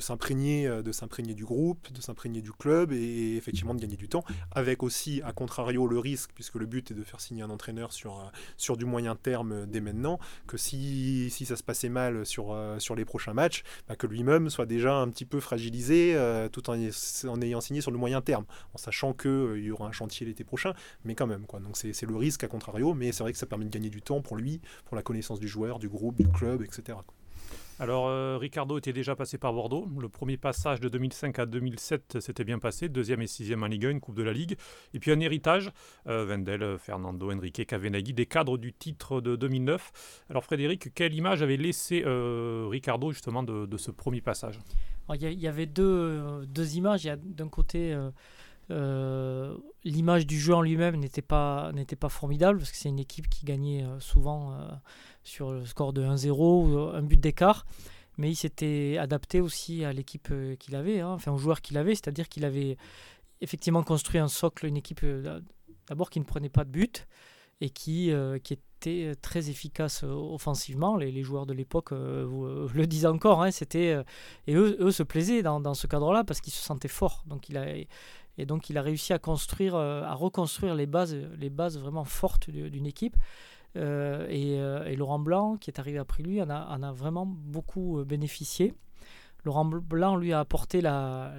s'imprégner, 0.00 0.66
euh, 0.66 0.82
de 0.82 0.92
s'imprégner 0.92 1.34
du 1.34 1.44
groupe, 1.44 1.90
de 1.92 2.00
s'imprégner 2.00 2.42
du 2.42 2.52
club 2.52 2.92
et, 2.92 3.36
effectivement 3.36 3.74
de 3.74 3.80
gagner 3.80 3.96
du 3.96 4.08
temps. 4.08 4.24
Avec 4.52 4.82
aussi, 4.82 5.22
à 5.24 5.32
contrario, 5.32 5.86
le 5.86 5.98
risque, 5.98 6.30
puisque 6.34 6.56
le 6.56 6.66
but 6.66 6.90
est 6.90 6.94
de 6.94 7.02
faire 7.02 7.20
signer 7.20 7.42
un 7.42 7.50
entraîneur 7.50 7.92
sur, 7.92 8.18
euh, 8.18 8.24
sur 8.56 8.76
du 8.76 8.84
moyen 8.84 9.16
terme 9.16 9.66
dès 9.66 9.80
maintenant, 9.80 10.18
que 10.46 10.56
si, 10.56 11.30
si 11.30 11.46
ça 11.46 11.56
se 11.56 11.62
passait 11.62 11.88
mal 11.88 12.26
sur, 12.26 12.45
euh, 12.52 12.78
sur 12.78 12.94
les 12.94 13.04
prochains 13.04 13.34
matchs, 13.34 13.62
bah, 13.88 13.96
que 13.96 14.06
lui-même 14.06 14.50
soit 14.50 14.66
déjà 14.66 14.94
un 14.94 15.08
petit 15.08 15.24
peu 15.24 15.40
fragilisé 15.40 16.16
tout 16.52 16.70
en, 16.70 16.74
en, 16.74 17.42
ayant 17.42 17.60
signé 17.60 17.80
sur 17.80 17.90
le 17.90 17.98
moyen 17.98 18.20
terme, 18.20 18.44
en 18.74 18.78
sachant 18.78 19.12
qu'il 19.12 19.62
y 19.62 19.70
aura 19.70 19.86
un 19.86 19.92
chantier 19.92 20.26
l'été 20.26 20.44
prochain, 20.44 20.74
mais 21.04 21.14
quand 21.14 21.26
même. 21.26 21.46
Quoi. 21.46 21.60
Donc 21.60 21.76
c'est, 21.76 21.92
c'est 21.92 22.06
le 22.06 22.16
risque 22.16 22.44
à 22.44 22.48
contrario, 22.48 22.94
mais 22.94 23.12
c'est 23.12 23.22
vrai 23.22 23.32
que 23.32 23.38
ça 23.38 23.46
permet 23.46 23.64
de 23.64 23.70
gagner 23.70 23.90
du 23.90 24.02
temps 24.02 24.20
pour 24.20 24.36
lui, 24.36 24.60
pour 24.84 24.96
la 24.96 25.02
connaissance 25.02 25.40
du 25.40 25.48
joueur, 25.48 25.78
du 25.78 25.88
groupe, 25.88 26.16
du 26.16 26.28
club, 26.28 26.62
etc. 26.62 26.98
Alors, 27.78 28.08
euh, 28.08 28.38
Ricardo 28.38 28.78
était 28.78 28.94
déjà 28.94 29.14
passé 29.14 29.36
par 29.36 29.52
Bordeaux. 29.52 29.86
Le 30.00 30.08
premier 30.08 30.38
passage 30.38 30.80
de 30.80 30.88
2005 30.88 31.38
à 31.38 31.44
2007 31.44 32.20
s'était 32.20 32.44
bien 32.44 32.58
passé. 32.58 32.88
Deuxième 32.88 33.20
et 33.20 33.26
sixième 33.26 33.62
en 33.62 33.66
Ligue 33.66 33.84
1, 33.84 33.90
une 33.90 34.00
Coupe 34.00 34.16
de 34.16 34.22
la 34.22 34.32
Ligue. 34.32 34.56
Et 34.94 34.98
puis 34.98 35.10
un 35.12 35.20
héritage, 35.20 35.70
euh, 36.06 36.78
Fernando, 36.78 37.30
Enrique, 37.30 37.66
Cavenaghi, 37.66 38.14
des 38.14 38.24
cadres 38.24 38.56
du 38.56 38.72
titre 38.72 39.20
de 39.20 39.36
2009. 39.36 40.24
Alors, 40.30 40.44
Frédéric, 40.44 40.94
quelle 40.94 41.12
image 41.12 41.42
avait 41.42 41.58
laissé 41.58 42.02
euh, 42.06 42.66
Ricardo 42.70 43.12
justement 43.12 43.42
de, 43.42 43.76
ce 43.76 43.90
premier 43.90 44.22
passage? 44.22 44.58
Il 45.14 45.40
y, 45.40 45.46
avait 45.46 45.66
deux, 45.66 46.46
deux 46.46 46.76
images. 46.76 47.04
Il 47.04 47.08
y 47.08 47.10
a 47.10 47.16
d'un 47.16 47.48
côté 47.48 47.92
euh, 47.92 48.10
l'image 48.68 50.26
du 50.26 50.38
jeu 50.38 50.54
en 50.54 50.62
lui-même 50.62 50.96
n'était 50.96 51.22
pas, 51.22 51.72
pas 52.00 52.08
formidable 52.08 52.58
parce 52.58 52.70
que 52.70 52.76
c'est 52.76 52.88
une 52.88 52.98
équipe 52.98 53.28
qui 53.28 53.44
gagnait 53.44 53.84
euh, 53.84 54.00
souvent 54.00 54.52
euh, 54.52 54.68
sur 55.22 55.52
le 55.52 55.64
score 55.64 55.92
de 55.92 56.04
1-0 56.04 56.30
ou 56.30 56.78
un 56.78 57.02
but 57.02 57.20
d'écart. 57.20 57.66
Mais 58.18 58.30
il 58.30 58.36
s'était 58.36 58.96
adapté 58.98 59.40
aussi 59.40 59.84
à 59.84 59.92
l'équipe 59.92 60.32
qu'il 60.58 60.74
avait, 60.74 61.00
hein, 61.00 61.10
enfin 61.10 61.32
au 61.32 61.36
joueur 61.36 61.60
qu'il 61.60 61.76
avait, 61.76 61.94
c'est-à-dire 61.94 62.30
qu'il 62.30 62.46
avait 62.46 62.78
effectivement 63.42 63.82
construit 63.82 64.18
un 64.18 64.28
socle, 64.28 64.64
une 64.64 64.78
équipe 64.78 65.04
d'abord 65.86 66.08
qui 66.08 66.18
ne 66.18 66.24
prenait 66.24 66.48
pas 66.48 66.64
de 66.64 66.70
but 66.70 67.06
et 67.60 67.68
qui, 67.68 68.10
qui 68.42 68.54
était 68.54 69.14
très 69.16 69.50
efficace 69.50 70.02
offensivement. 70.02 70.96
Les, 70.96 71.22
joueurs 71.22 71.44
de 71.44 71.52
l'époque 71.52 71.90
le 71.90 72.84
disent 72.86 73.04
encore. 73.04 73.42
Hein, 73.42 73.50
c'était, 73.50 74.02
et 74.46 74.54
eux, 74.54 74.78
eux 74.80 74.92
se 74.92 75.02
plaisaient 75.02 75.42
dans, 75.42 75.60
dans 75.60 75.74
ce 75.74 75.86
cadre-là 75.86 76.24
parce 76.24 76.40
qu'ils 76.40 76.54
se 76.54 76.62
sentaient 76.62 76.88
forts. 76.88 77.22
Donc 77.26 77.50
il 77.50 77.58
a, 77.58 77.66
et 78.38 78.46
donc 78.46 78.70
il 78.70 78.78
a 78.78 78.82
réussi 78.82 79.12
à 79.12 79.18
construire, 79.18 79.74
euh, 79.74 80.02
à 80.02 80.14
reconstruire 80.14 80.74
les 80.74 80.86
bases, 80.86 81.14
les 81.14 81.50
bases 81.50 81.78
vraiment 81.78 82.04
fortes 82.04 82.50
d'une 82.50 82.86
équipe. 82.86 83.16
Euh, 83.76 84.26
euh, 84.30 84.84
et, 84.84 84.96
Laurent 84.96 85.18
Blanc, 85.18 85.56
qui 85.56 85.70
est 85.70 85.78
arrivé 85.78 85.98
après 85.98 86.22
lui, 86.22 86.40
en 86.40 86.48
a, 86.48 86.66
en 86.66 86.82
a 86.82 86.92
vraiment 86.92 87.26
beaucoup 87.26 88.02
bénéficié. 88.04 88.74
Laurent 89.44 89.64
Blanc 89.64 90.16
lui 90.16 90.32
a 90.32 90.40
apporté 90.40 90.80
la, 90.80 91.32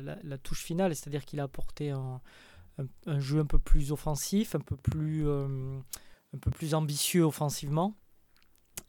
touche 0.43 0.63
finale, 0.63 0.95
c'est-à-dire 0.95 1.25
qu'il 1.25 1.39
a 1.39 1.43
apporté 1.43 1.91
un, 1.91 2.21
jeu 3.19 3.39
un 3.39 3.45
peu 3.45 3.59
plus 3.59 3.91
offensif, 3.91 4.55
un 4.55 4.59
peu 4.59 4.75
plus 4.77 5.25
ambitieux 6.73 7.23
offensivement. 7.23 7.95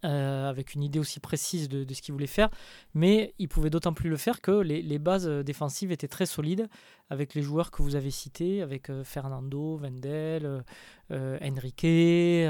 Euh, 0.04 0.48
avec 0.48 0.74
une 0.74 0.84
idée 0.84 1.00
aussi 1.00 1.18
précise 1.18 1.68
de, 1.68 1.84
ce 1.92 2.00
qu'il 2.00 2.12
voulait 2.12 2.28
faire, 2.28 2.50
mais 2.94 3.34
il 3.40 3.48
pouvait 3.48 3.68
d'autant 3.68 3.92
plus 3.92 4.08
le 4.08 4.16
faire 4.16 4.40
que 4.40 4.52
les, 4.52 4.98
bases 5.00 5.26
défensives 5.26 5.90
étaient 5.90 6.06
très 6.06 6.26
solides 6.26 6.68
avec 7.10 7.34
les 7.34 7.42
joueurs 7.42 7.72
que 7.72 7.82
vous 7.82 7.96
avez 7.96 8.12
cités, 8.12 8.62
avec 8.62 8.90
euh, 8.90 9.02
Fernando, 9.02 9.76
Wendel, 9.82 10.62
euh, 11.10 11.38
Enrique, 11.42 12.46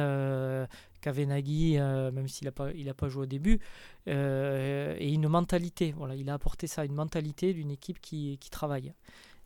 Kavenaghi, 1.00 1.78
même 1.78 2.28
s'il 2.28 2.45
n'a 2.45 2.52
pas, 2.52 2.69
pas 2.95 3.09
joué 3.09 3.23
au 3.23 3.26
début, 3.26 3.61
et 4.07 5.11
une 5.11 5.28
mentalité. 5.28 5.95
Voilà, 5.97 6.17
il 6.17 6.28
a 6.28 6.35
apporté 6.35 6.67
ça, 6.67 6.85
une 6.85 6.95
mentalité 6.95 7.55
d'une 7.55 7.71
équipe 7.71 7.99
qui, 8.00 8.37
qui 8.38 8.50
travaille. 8.50 8.93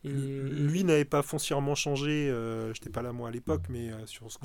Lui 0.03 0.83
n'avait 0.83 1.05
pas 1.05 1.21
foncièrement 1.21 1.75
changé, 1.75 2.27
je 2.27 2.67
n'étais 2.69 2.89
pas 2.89 3.01
là 3.01 3.13
moi 3.13 3.29
à 3.29 3.31
l'époque, 3.31 3.63
mais 3.69 3.91
sur 4.05 4.31
ce 4.31 4.37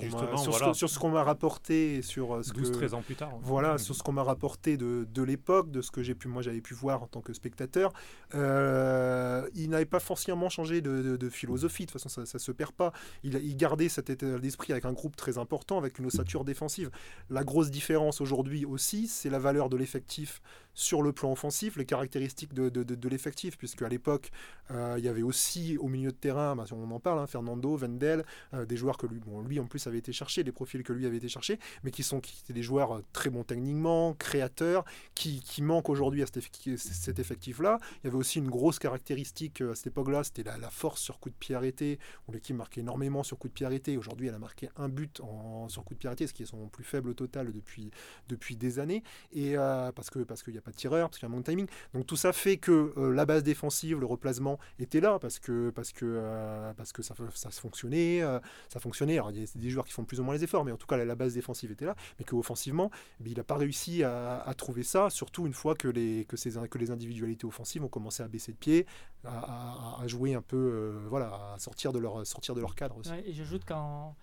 qu'on 0.99 1.11
m'a 1.11 1.23
rapporté 1.25 2.03
sur 2.03 2.45
ce 2.45 2.53
12, 2.53 2.73
13 2.73 2.95
ans 2.95 3.03
plus 3.03 3.17
tard. 3.17 3.33
Voilà, 3.43 3.79
sur 3.79 3.95
ce 3.95 4.03
qu'on 4.03 4.13
m'a 4.13 4.23
rapporté 4.23 4.77
de, 4.77 5.07
de 5.13 5.23
l'époque, 5.23 5.71
de 5.71 5.83
ce 5.83 5.91
que 5.91 6.03
j'ai 6.03 6.15
pu, 6.15 6.29
moi 6.29 6.43
j'avais 6.43 6.61
pu 6.61 6.75
voir 6.75 7.03
en 7.03 7.07
tant 7.07 7.21
que 7.21 7.33
spectateur, 7.33 7.93
il 8.33 9.69
n'avait 9.71 9.85
pas 9.85 10.01
foncièrement 10.01 10.49
changé 10.49 10.81
de, 10.81 11.17
de, 11.17 11.29
philosophie. 11.29 11.85
De 11.85 11.91
toute 11.91 12.01
façon, 12.01 12.09
ça, 12.09 12.23
ne 12.23 12.39
se 12.39 12.53
perd 12.53 12.73
pas. 12.73 12.93
Il, 13.23 13.35
il 13.37 13.57
gardait 13.57 13.89
cet 13.89 14.11
état 14.11 14.39
d'esprit 14.39 14.73
avec 14.73 14.85
un 14.85 14.93
groupe 14.93 15.17
très 15.17 15.39
important, 15.39 15.79
avec 15.79 15.99
une 15.99 16.07
ossature 16.07 16.45
défensive. 16.45 16.91
La 17.31 17.45
grosse 17.45 17.71
différence 17.71 18.21
aujourd'hui 18.21 18.65
aussi, 18.65 19.09
c'est 19.09 19.31
la 19.31 19.39
valeur 19.39 19.69
de 19.69 19.77
l'effectif 19.77 20.41
sur 20.79 21.03
le 21.03 21.13
plan 21.13 21.33
offensif, 21.33 21.77
les 21.77 21.85
caractéristiques 21.85 22.55
de, 22.55 22.69
de, 22.69 22.85
de, 22.85 23.09
l'effectif, 23.09 23.59
puisque 23.59 23.83
à 23.83 23.89
l'époque, 23.89 24.31
euh, 24.71 24.95
il 24.97 25.05
y 25.05 25.09
avait 25.09 25.23
aussi 25.23 25.77
au 25.77 25.89
milieu 25.89 26.13
de 26.13 26.17
terrain, 26.17 26.55
bah, 26.55 26.67
on 26.71 26.89
en 26.93 27.01
parle, 27.01 27.19
hein, 27.19 27.27
Fernando, 27.27 27.75
Vendel, 27.77 28.25
euh, 28.55 28.65
des 28.65 28.77
joueurs 28.77 28.97
que 28.97 29.09
lui, 29.09 29.19
bon, 29.19 29.43
lui 29.43 29.59
en 29.59 29.67
plus 29.67 29.85
avait 29.89 29.99
été 29.99 30.13
cherché, 30.13 30.45
les 30.45 30.53
profils 30.53 30.85
que 30.85 30.93
lui 30.93 31.05
avait 31.05 31.17
été 31.17 31.29
cherché, 31.29 31.59
mais 31.83 31.91
qui 31.91 32.05
sont 32.05 32.21
qui 32.21 32.41
étaient 32.45 32.53
des 32.53 32.63
joueurs 32.63 32.99
euh, 32.99 33.05
très 33.13 33.29
bons 33.29 33.43
techniquement, 33.43 34.15
créateurs, 34.15 34.85
qui, 35.17 35.41
qui 35.41 35.63
manquent 35.63 35.89
aujourd'hui 35.89 36.23
à 36.23 36.27
cet 36.27 37.19
effectif-là. 37.19 37.81
Il 38.05 38.07
y 38.07 38.07
avait 38.07 38.17
aussi 38.17 38.39
une 38.39 38.49
grosse 38.49 38.79
caractéristique 38.79 39.63
à 39.63 39.75
cette 39.75 39.89
époque-là, 39.89 40.23
c'était 40.23 40.45
la, 40.45 40.59
la, 40.59 40.71
force 40.71 41.01
sur 41.01 41.19
coup 41.19 41.31
de 41.31 41.35
pied 41.35 41.57
arrêté, 41.57 41.99
où 42.29 42.33
l'équipe 42.33 42.55
marquait 42.55 42.83
énormément 42.83 43.25
sur 43.25 43.37
coup 43.37 43.49
de 43.49 43.53
pied 43.53 43.67
arrêté. 43.67 43.97
Aujourd'hui, 43.97 44.29
elle 44.29 44.35
a 44.35 44.39
marqué 44.39 44.69
un 44.77 44.89
but 44.89 45.19
en, 45.23 45.69
sur 45.69 45.85
coup 45.85 45.95
de 45.95 45.99
pied 45.99 46.07
arrêté, 46.07 46.29
ce 46.29 46.33
qui 46.33 46.45
est 46.45 46.47
son 46.47 46.69
plus 46.69 46.85
faible 46.85 47.17
total 47.17 47.51
depuis, 47.51 47.91
depuis 48.29 48.55
des 48.55 48.79
années, 48.79 49.03
et 49.33 49.57
parce 49.57 50.11
que 50.11 50.21
parce 50.21 50.45
qu'il 50.45 50.53
n'y 50.53 50.59
a 50.59 50.63
pas 50.63 50.68
tireur, 50.75 51.09
parce 51.09 51.19
qu'il 51.19 51.29
y 51.29 51.31
a 51.31 51.33
un 51.33 51.37
manque 51.37 51.45
de 51.45 51.51
timing. 51.51 51.67
Donc 51.95 52.07
tout 52.07 52.17
ça 52.17 52.33
fait 52.33 52.57
que 52.57 52.93
euh, 52.97 53.13
la 53.13 53.27
base 53.27 53.43
défensive, 53.43 53.99
le 53.99 54.07
replacement 54.07 54.59
était 54.79 55.01
là 55.01 55.19
parce 55.19 55.39
que, 55.39 55.71
parce 55.71 55.93
que, 55.93 56.05
euh, 56.05 56.73
parce 56.75 56.93
que 56.93 57.03
ça, 57.03 57.15
ça 57.35 57.51
fonctionnait. 57.51 58.23
Euh, 58.23 58.39
ça 58.69 58.81
fonctionnait. 58.81 59.15
Alors 59.15 59.31
il 59.31 59.41
y 59.41 59.45
a 59.45 59.47
des 59.55 59.71
joueurs 59.71 59.87
qui 59.87 59.93
font 59.93 60.05
plus 60.05 60.21
ou 60.21 60.25
moins 60.25 60.35
les 60.35 60.45
efforts, 60.45 60.65
mais 60.65 60.73
en 60.73 60.77
tout 60.77 60.87
cas 60.87 60.97
la, 60.97 61.15
base 61.15 61.35
défensive 61.35 61.71
était 61.73 61.87
là. 61.87 61.95
Mais 62.19 62.25
qu'offensivement, 62.25 62.91
eh 63.25 63.31
il 63.31 63.37
n'a 63.37 63.45
pas 63.45 63.57
réussi 63.57 64.03
à, 64.05 64.55
trouver 64.57 64.83
ça, 64.83 65.11
surtout 65.11 65.47
une 65.47 65.53
fois 65.53 65.75
que 65.75 65.89
les, 65.89 66.25
que, 66.25 66.37
ces, 66.37 66.53
que 66.69 66.79
les 66.79 66.91
individualités 66.91 67.47
offensives 67.47 67.85
ont 67.85 67.89
commencé 67.89 68.23
à 68.23 68.29
baisser 68.29 68.53
de 68.53 68.57
pied, 68.57 68.87
à, 69.25 70.03
jouer 70.07 70.35
un 70.35 70.43
peu, 70.43 70.99
voilà, 71.09 71.55
à 71.55 71.59
sortir 71.59 71.93
de 71.93 71.99
leur, 71.99 72.27
sortir 72.27 72.55
de 72.55 72.61
leur 72.61 72.75
cadre 72.75 72.97
aussi. 72.97 73.13
et 73.25 73.33
j'ajoute 73.33 73.65
qu'en 73.65 74.17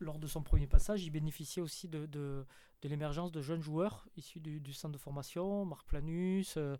lors 0.00 0.18
de 0.18 0.26
son 0.26 0.42
premier 0.42 0.66
passage, 0.66 1.04
il 1.04 1.10
bénéficiait 1.10 1.62
aussi 1.62 1.88
de, 1.88 2.46
l'émergence 2.82 3.30
de 3.32 3.40
jeunes 3.40 3.62
joueurs 3.62 4.06
issus 4.16 4.40
du, 4.40 4.72
centre 4.72 4.92
de 4.92 4.98
formation, 4.98 5.64
Marc 5.64 5.86
Planus, 5.86 6.56
euh, 6.56 6.76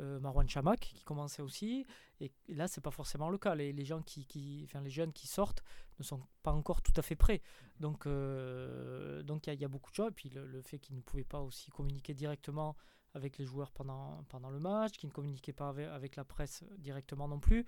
euh, 0.00 0.46
Chamak, 0.46 0.80
qui 0.80 1.04
commençaient 1.04 1.42
aussi. 1.42 1.86
Et, 2.20 2.32
là, 2.48 2.68
c'est 2.68 2.80
pas 2.80 2.90
forcément 2.90 3.30
le 3.30 3.38
cas. 3.38 3.54
Les, 3.54 3.84
jeunes 3.84 4.04
qui 4.04 5.26
sortent 5.26 5.62
ne 5.98 6.04
sont 6.04 6.20
pas 6.42 6.52
encore 6.52 6.82
tout 6.82 6.92
à 6.96 7.02
fait 7.02 7.16
prêts. 7.16 7.42
Donc, 7.80 8.06
euh, 8.06 9.22
il 9.46 9.60
y, 9.60 9.64
a 9.64 9.68
beaucoup 9.68 9.90
de 9.90 9.96
choses. 9.96 10.08
Et 10.08 10.14
puis 10.14 10.30
le, 10.30 10.62
fait 10.62 10.78
qu'ils 10.78 10.96
ne 10.96 11.00
pouvaient 11.00 11.24
pas 11.24 11.40
aussi 11.40 11.70
communiquer 11.70 12.14
directement 12.14 12.76
avec 13.14 13.38
les 13.38 13.44
joueurs 13.44 13.70
pendant, 13.70 14.50
le 14.50 14.58
match, 14.58 14.92
qu'ils 14.92 15.08
ne 15.08 15.14
communiquaient 15.14 15.52
pas 15.52 15.68
avec 15.68 16.16
la 16.16 16.24
presse 16.24 16.64
directement 16.78 17.28
non 17.28 17.38
plus. 17.38 17.64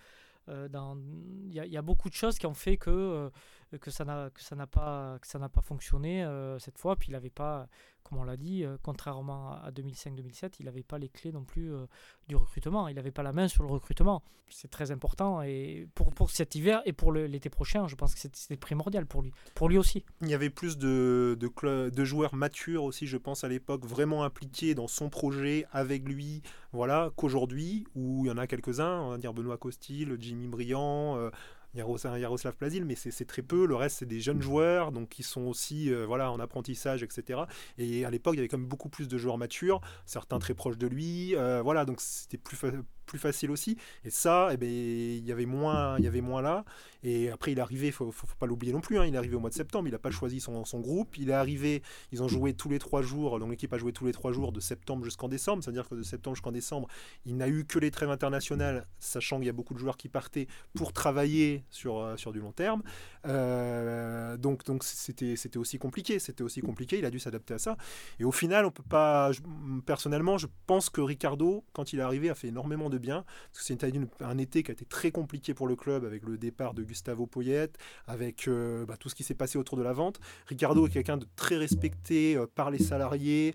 Euh, 0.49 0.69
il 1.49 1.53
y, 1.53 1.77
a 1.77 1.83
beaucoup 1.83 2.09
de 2.09 2.15
choses 2.15 2.39
qui 2.39 2.47
ont 2.47 2.55
fait 2.55 2.77
que, 2.77 2.91
euh, 2.91 3.79
que 3.81 3.91
ça 3.91 4.05
n'a 4.05 4.67
pas, 4.67 5.19
pas 5.19 5.63
fonctionné 5.63 6.25
euh, 6.25 6.59
cette 6.59 6.79
fois. 6.79 6.97
Puis 6.97 7.09
il 7.09 7.13
n'avait 7.13 7.31
pas, 7.31 7.69
comme 8.09 8.19
on 8.19 8.25
l'a 8.25 8.37
dit, 8.37 8.65
contrairement 8.83 9.53
à 9.53 9.71
2005-2007, 9.71 10.55
il 10.61 10.67
n'avait 10.67 10.83
pas 10.83 10.99
les 10.99 11.09
clés 11.09 11.33
non 11.33 11.45
plus 11.45 11.73
du 12.29 12.37
recrutement. 12.37 12.89
Il 12.89 12.95
n'avait 12.95 13.11
pas 13.11 13.23
la 13.23 13.33
main 13.33 13.49
sur 13.49 13.63
le 13.63 13.69
recrutement. 13.69 14.23
C'est 14.49 14.71
très 14.71 14.93
important 14.93 15.43
et 15.43 15.89
pour, 15.95 16.31
cet 16.31 16.55
hiver 16.55 16.81
et 16.85 16.93
pour 16.93 17.13
l'été 17.13 17.51
prochain, 17.51 17.89
je 17.89 17.97
pense 17.97 18.15
que 18.15 18.21
c'était 18.21 18.57
primordial 18.57 19.05
pour 19.05 19.23
lui, 19.23 19.33
pour 19.55 19.69
lui 19.69 19.77
aussi. 19.77 20.05
Il 20.23 20.29
y 20.29 20.35
avait 20.35 20.51
plus 20.51 20.79
de, 20.79 21.37
de, 21.37 22.05
joueurs 22.05 22.35
matures 22.35 22.85
aussi, 22.85 23.09
je 23.09 23.17
pense, 23.17 23.43
à 23.43 23.49
l'époque, 23.49 23.85
vraiment 23.85 24.23
impliqués 24.23 24.75
dans 24.77 24.87
son 24.87 25.09
projet 25.09 25.67
avec 25.73 26.09
lui, 26.09 26.43
voilà, 26.73 27.11
qu'aujourd'hui, 27.17 27.87
où 27.97 28.25
il 28.25 28.29
y 28.29 28.31
en 28.31 28.39
a 28.39 28.47
quelques-uns, 28.47 29.01
on 29.01 29.11
va 29.11 29.19
dire 29.19 29.35
Benoît 29.35 29.59
Costil, 29.59 30.17
Jimmy 30.21 30.37
Jimmy 30.37 30.49
Briand, 30.49 31.17
euh, 31.17 31.31
Yaroslav 31.77 32.57
Plazil, 32.57 32.85
mais 32.85 32.95
c'est 32.95 33.25
très 33.25 33.43
peu. 33.43 33.67
Le 33.67 33.75
reste, 33.75 33.99
c'est 33.99 34.07
des 34.07 34.21
jeunes 34.21 34.43
joueurs, 34.43 34.93
donc 34.93 35.09
qui 35.09 35.23
sont 35.23 35.43
aussi 35.43 35.93
euh, 35.93 36.07
voilà, 36.07 36.31
en 36.31 36.41
apprentissage, 36.41 37.03
etc. 37.03 37.41
Et 37.79 38.05
à 38.05 38.11
l'époque, 38.11 38.35
il 38.35 38.39
y 38.39 38.41
avait 38.41 38.49
quand 38.49 38.59
même 38.59 38.67
beaucoup 38.67 38.89
plus 38.89 39.09
de 39.09 39.19
joueurs 39.19 39.39
matures, 39.39 39.81
certains 40.05 40.39
très 40.39 40.55
proches 40.55 40.79
de 40.79 40.87
lui. 40.87 41.35
Euh, 41.37 41.63
voilà, 41.63 41.85
donc 41.85 42.01
c'était 42.01 42.39
plus, 42.39 42.59
plus 43.07 43.19
facile 43.19 43.51
aussi. 43.51 43.77
Et 44.05 44.11
ça, 44.11 44.51
eh 44.53 44.57
ben, 44.57 44.69
il 44.69 45.25
y 45.25 45.33
avait 45.33 45.47
moins, 45.47 45.99
il 45.99 46.05
y 46.05 46.09
avait 46.09 46.21
moins 46.21 46.43
là. 46.43 46.65
Et 47.03 47.31
après, 47.31 47.53
il 47.53 47.59
est 47.59 47.63
arrivé, 47.63 47.93
faut, 47.93 48.11
faut, 48.11 48.27
pas 48.39 48.47
l'oublier 48.47 48.73
non 48.73 48.81
plus. 48.81 48.99
Hein, 48.99 49.07
il 49.07 49.15
est 49.15 49.19
arrivé 49.19 49.37
au 49.37 49.41
mois 49.41 49.51
de 49.51 49.55
septembre. 49.55 49.89
Il 49.89 49.93
n'a 49.93 49.99
pas 49.99 50.11
choisi 50.11 50.41
son, 50.41 50.65
son, 50.65 50.81
groupe. 50.81 51.17
Il 51.19 51.31
est 51.31 51.35
arrivé. 51.35 51.83
Ils 52.11 52.23
ont 52.23 52.29
joué 52.29 52.53
tous 52.53 52.69
les 52.69 52.79
trois 52.79 53.03
jours. 53.03 53.39
Donc 53.39 53.51
l'équipe 53.51 53.73
a 53.73 53.79
joué 53.79 53.93
tous 53.93 54.07
les 54.07 54.13
trois 54.13 54.33
jours 54.33 54.53
de 54.53 54.61
septembre 54.61 55.05
jusqu'en 55.05 55.29
décembre. 55.29 55.63
C'est-à-dire 55.63 55.89
que 55.89 55.95
de 55.95 56.03
septembre 56.03 56.35
jusqu'en 56.35 56.53
décembre, 56.53 56.89
il 57.25 57.37
n'a 57.37 57.49
eu 57.49 57.65
que 57.65 57.79
les 57.79 57.91
trêves 57.91 58.11
internationales, 58.11 58.87
sachant 58.99 59.37
qu'il 59.39 59.47
y 59.47 59.51
a 59.51 59.53
beaucoup 59.53 59.75
de 59.75 59.79
joueurs 59.79 59.97
qui 59.97 60.09
partaient 60.09 60.49
pour 60.75 60.93
travailler 60.93 61.65
sur, 61.71 61.99
euh, 61.99 62.17
sur 62.17 62.33
du 62.33 62.41
long 62.41 62.53
terme. 62.53 62.83
Euh, 63.27 64.37
donc 64.37 64.65
donc 64.65 64.85
c'était 64.85 65.37
c'était 65.37 65.59
aussi 65.59 65.79
compliqué. 65.79 66.19
C'était 66.19 66.43
aussi 66.43 66.61
compliqué. 66.61 66.99
Il 66.99 67.05
a 67.05 67.11
dû 67.11 67.19
s'adapter 67.19 67.55
à 67.55 67.59
ça. 67.59 67.77
Et 68.21 68.25
au 68.25 68.33
final, 68.33 68.65
on 68.65 68.71
peut 68.71 68.83
pas. 68.89 69.31
personnellement, 69.85 70.39
je 70.39 70.47
pense 70.67 70.91
que 70.91 71.01
Ricardo, 71.01 71.65
quand 71.73 71.93
il 71.93 71.99
est 71.99 72.03
arrivé, 72.03 72.31
a 72.31 72.35
fait 72.35 72.49
énormément 72.49 72.91
de 72.91 72.99
bien. 72.99 73.25
Parce 73.53 73.67
que 73.67 74.25
un 74.25 74.39
été 74.39 74.63
qui 74.63 74.71
a 74.71 74.75
été 74.75 74.85
très 74.85 75.11
compliqué 75.11 75.55
pour 75.55 75.67
le 75.67 75.77
club 75.77 76.05
avec 76.05 76.23
le 76.25 76.39
départ 76.39 76.75
de 76.75 76.83
Gustavo 76.83 77.27
Poyet, 77.27 77.71
avec 78.07 78.49
euh, 78.49 78.87
bah, 78.87 78.97
tout 78.97 79.09
ce 79.09 79.15
qui 79.15 79.25
s'est 79.25 79.35
passé 79.35 79.59
autour 79.59 79.77
de 79.77 79.83
la 79.83 79.93
vente. 79.93 80.21
Ricardo 80.47 80.87
est 80.87 80.91
quelqu'un 80.91 81.17
de 81.17 81.27
très 81.37 81.57
respecté 81.57 82.37
euh, 82.37 82.47
par 82.47 82.71
les 82.71 82.79
salariés, 82.79 83.55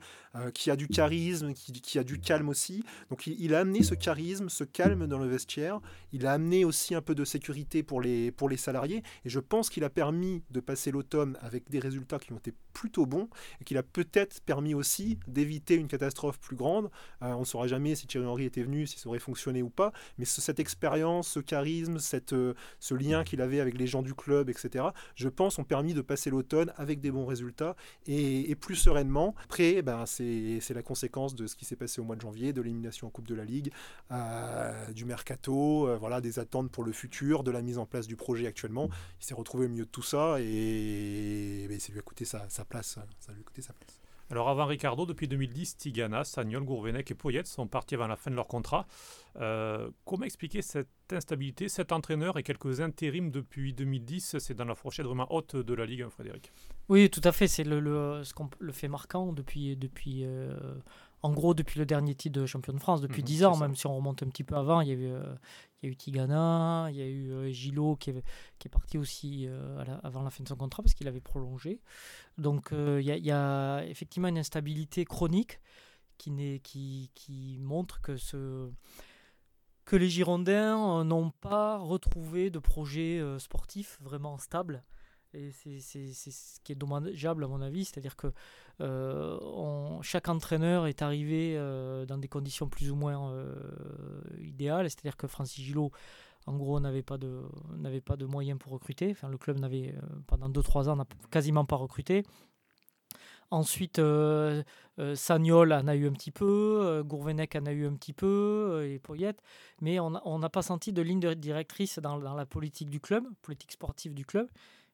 qui 0.53 0.71
a 0.71 0.77
du 0.77 0.87
charisme, 0.87 1.51
qui, 1.51 1.99
a 1.99 2.05
du 2.05 2.17
calme 2.17 2.47
aussi. 2.47 2.85
Donc 3.09 3.27
il, 3.27 3.53
a 3.53 3.59
amené 3.59 3.83
ce 3.83 3.95
charisme, 3.95 4.47
ce 4.47 4.63
calme 4.63 5.05
dans 5.05 5.17
le 5.17 5.27
vestiaire. 5.27 5.81
Il 6.13 6.25
a 6.25 6.31
amené 6.31 6.63
aussi 6.63 6.95
un 6.95 7.01
peu 7.01 7.15
de 7.15 7.25
sécurité 7.25 7.83
pour 7.83 7.99
les, 7.99 8.31
pour 8.31 8.47
les 8.47 8.55
salariés. 8.55 9.03
Et 9.25 9.29
je 9.29 9.41
pense 9.41 9.60
qu'il 9.69 9.83
a 9.83 9.89
permis 9.89 10.43
de 10.49 10.59
passer 10.59 10.91
l'automne 10.91 11.37
avec 11.41 11.69
des 11.69 11.79
résultats 11.79 12.19
qui 12.19 12.33
ont 12.33 12.37
été 12.37 12.53
plutôt 12.73 13.05
bons 13.05 13.29
et 13.59 13.63
qu'il 13.63 13.77
a 13.77 13.83
peut-être 13.83 14.41
permis 14.41 14.73
aussi 14.73 15.17
d'éviter 15.27 15.75
une 15.75 15.87
catastrophe 15.87 16.39
plus 16.39 16.55
grande. 16.55 16.89
on 17.21 17.39
ne 17.39 17.45
saura 17.45 17.67
jamais 17.67 17.95
si 17.95 18.07
Thierry 18.07 18.25
Henry 18.25 18.45
était 18.45 18.63
venu, 18.63 18.87
si 18.87 18.99
ça 18.99 19.07
aurait 19.07 19.19
fonctionné 19.19 19.61
ou 19.61 19.69
pas, 19.69 19.91
mais 20.17 20.25
cette 20.25 20.59
expérience, 20.59 21.27
ce 21.27 21.39
charisme, 21.39 21.99
cette, 21.99 22.33
euh, 22.33 22.53
ce 22.79 22.93
lien 22.93 23.23
qu'il 23.23 23.41
avait 23.41 23.59
avec 23.59 23.77
les 23.77 23.87
gens 23.87 24.01
du 24.01 24.13
club, 24.13 24.49
etc., 24.49 24.85
je 25.15 25.29
pense, 25.29 25.59
ont 25.59 25.63
permis 25.63 25.93
de 25.93 26.01
passer 26.01 26.29
l'automne 26.29 26.73
avec 26.77 26.99
des 26.99 27.11
bons 27.11 27.25
résultats 27.25 27.75
et, 28.07 28.55
plus 28.55 28.75
sereinement. 28.75 29.33
Après, 29.45 29.81
ben, 29.81 30.05
c'est 30.05 30.73
la 30.73 30.83
conséquence 30.83 31.35
de 31.35 31.47
ce 31.47 31.55
qui 31.55 31.65
s'est 31.65 31.75
passé 31.75 31.99
au 31.99 32.03
mois 32.03 32.15
de 32.15 32.21
janvier, 32.21 32.53
de 32.53 32.61
l'élimination 32.61 33.07
en 33.07 33.09
Coupe 33.09 33.27
de 33.27 33.35
la 33.35 33.45
Ligue, 33.45 33.71
euh, 34.11 34.91
du 34.91 35.05
mercato, 35.05 35.87
euh, 35.87 35.97
voilà, 35.97 36.21
des 36.21 36.37
attentes 36.37 36.69
pour 36.69 36.83
le 36.83 36.91
futur, 36.91 37.43
de 37.43 37.51
la 37.51 37.61
mise 37.61 37.77
en 37.77 37.85
place 37.85 38.07
du 38.07 38.15
projet 38.15 38.45
actuellement. 38.45 38.89
Il 39.19 39.25
s'est 39.25 39.33
retrouvé 39.33 39.65
au 39.65 39.69
milieu 39.69 39.85
de 39.85 39.89
tout 39.89 40.03
ça 40.03 40.37
et, 40.39 41.65
ben, 41.67 41.79
ça 41.79 41.91
lui 41.91 41.99
a 41.99 42.03
coûté 42.03 42.25
sa, 42.25 42.47
sa 42.49 42.60
place. 42.65 42.99
Ça 43.19 43.31
lui 43.33 43.41
a 43.41 43.43
coûté 43.43 43.61
sa 43.61 43.73
place. 43.73 44.01
Alors 44.31 44.47
avant 44.47 44.65
Ricardo, 44.65 45.05
depuis 45.05 45.27
2010, 45.27 45.75
Tigana, 45.75 46.23
Sagnol, 46.23 46.63
Gourvenec 46.63 47.11
et 47.11 47.15
Poyet 47.15 47.43
sont 47.43 47.67
partis 47.67 47.95
avant 47.95 48.07
la 48.07 48.15
fin 48.15 48.31
de 48.31 48.37
leur 48.37 48.47
contrat. 48.47 48.87
Euh, 49.41 49.89
comment 50.05 50.23
expliquer 50.23 50.61
cette 50.61 50.87
instabilité 51.11 51.67
Cet 51.67 51.91
entraîneur 51.91 52.37
et 52.37 52.43
quelques 52.43 52.79
intérims 52.79 53.29
depuis 53.29 53.73
2010, 53.73 54.37
c'est 54.39 54.53
dans 54.53 54.63
la 54.63 54.73
fourchette 54.73 55.05
vraiment 55.05 55.27
haute 55.33 55.57
de 55.57 55.73
la 55.73 55.85
Ligue, 55.85 56.03
hein, 56.03 56.09
Frédéric 56.09 56.53
Oui, 56.87 57.09
tout 57.09 57.19
à 57.25 57.33
fait. 57.33 57.49
C'est 57.49 57.65
le, 57.65 57.81
le, 57.81 58.23
ce 58.23 58.33
le 58.59 58.71
fait 58.71 58.87
marquant 58.87 59.33
depuis, 59.33 59.75
depuis 59.75 60.23
euh, 60.23 60.55
en 61.23 61.31
gros, 61.33 61.53
depuis 61.53 61.79
le 61.79 61.85
dernier 61.85 62.15
titre 62.15 62.39
de 62.39 62.45
champion 62.45 62.73
de 62.73 62.79
France, 62.79 63.01
depuis 63.01 63.21
10 63.21 63.41
mhm, 63.41 63.47
ans, 63.47 63.57
même 63.57 63.75
si 63.75 63.85
on 63.85 63.95
remonte 63.95 64.23
un 64.23 64.27
petit 64.27 64.43
peu 64.43 64.55
avant, 64.55 64.81
il 64.81 64.87
y 64.87 64.91
a 64.91 64.95
eu, 64.95 65.05
euh, 65.05 65.35
il 65.81 65.85
y 65.85 65.89
a 65.89 65.91
eu 65.91 65.95
Tigana, 65.95 66.87
il 66.89 66.95
y 66.95 67.01
a 67.01 67.05
eu 67.05 67.31
euh, 67.31 67.51
Gilo 67.51 67.95
qui 67.95 68.09
est, 68.09 68.23
qui 68.57 68.67
est 68.67 68.71
parti 68.71 68.97
aussi 68.97 69.45
euh, 69.47 69.83
avant 70.03 70.23
la 70.23 70.31
fin 70.31 70.43
de 70.43 70.49
son 70.49 70.55
contrat 70.55 70.81
parce 70.81 70.95
qu'il 70.95 71.07
avait 71.07 71.21
prolongé. 71.21 71.79
Donc 72.37 72.69
il 72.71 73.03
y, 73.03 73.11
a, 73.11 73.17
il, 73.17 73.25
y 73.25 73.31
a, 73.31 73.83
effectivement 73.85 74.29
une 74.29 74.39
instabilité 74.39 75.05
chronique 75.05 75.59
qui, 76.17 76.59
qui, 76.63 77.11
qui 77.13 77.57
montre 77.59 78.01
que, 78.01 78.17
ce, 78.17 78.71
que 79.85 79.95
les 79.95 80.09
Girondins 80.09 81.03
n'ont 81.03 81.29
pas 81.29 81.77
retrouvé 81.77 82.49
de 82.49 82.59
projet 82.59 83.21
sportif 83.37 83.99
vraiment 84.01 84.37
stable. 84.39 84.83
Et 85.33 85.51
c'est 85.51 85.79
ce 85.79 86.59
qui 86.61 86.73
est 86.73 86.75
dommageable 86.75 87.43
à 87.43 87.47
mon 87.47 87.61
avis, 87.61 87.85
c'est-à-dire 87.85 88.15
que 88.17 88.33
euh, 88.81 89.37
chaque 90.01 90.27
entraîneur 90.27 90.87
est 90.87 91.01
arrivé 91.01 91.55
euh, 91.55 92.05
dans 92.05 92.17
des 92.17 92.27
conditions 92.27 92.67
plus 92.67 92.91
ou 92.91 92.95
moins 92.95 93.31
euh, 93.31 93.53
idéales, 94.39 94.89
c'est-à-dire 94.89 95.17
que 95.17 95.27
Francis 95.27 95.63
Gillot, 95.63 95.91
en 96.47 96.57
gros, 96.57 96.79
n'avait 96.79 97.03
pas, 97.03 97.17
de, 97.17 98.25
moyens 98.25 98.57
pour 98.59 98.71
recruter, 98.71 99.11
enfin 99.11 99.29
le 99.29 99.37
club 99.37 99.59
n'avait 99.59 99.93
pendant 100.25 100.49
2-3 100.49 100.89
ans 100.89 100.95
n'a 100.95 101.05
quasiment 101.29 101.65
pas 101.65 101.75
recruté. 101.75 102.23
Ensuite, 103.51 103.99
euh, 103.99 104.63
Sagnol 105.13 105.73
en 105.73 105.85
a 105.89 105.95
eu 105.95 106.07
un 106.07 106.13
petit 106.13 106.31
peu, 106.31 106.79
euh, 106.83 107.03
Gourvenec 107.03 107.53
en 107.57 107.65
a 107.65 107.73
eu 107.73 107.85
un 107.85 107.93
petit 107.95 108.13
peu, 108.13 108.87
et 108.89 108.97
Poyette, 108.97 109.41
mais 109.81 109.99
on 109.99 110.39
n'a 110.39 110.49
pas 110.49 110.61
senti 110.61 110.93
de 110.93 111.01
ligne 111.01 111.35
directrice 111.35 111.99
dans, 111.99 112.17
la 112.17 112.45
politique 112.45 112.89
du 112.89 113.01
club, 113.01 113.25
politique 113.41 113.73
sportive 113.73 114.13
du 114.13 114.25
club. 114.25 114.47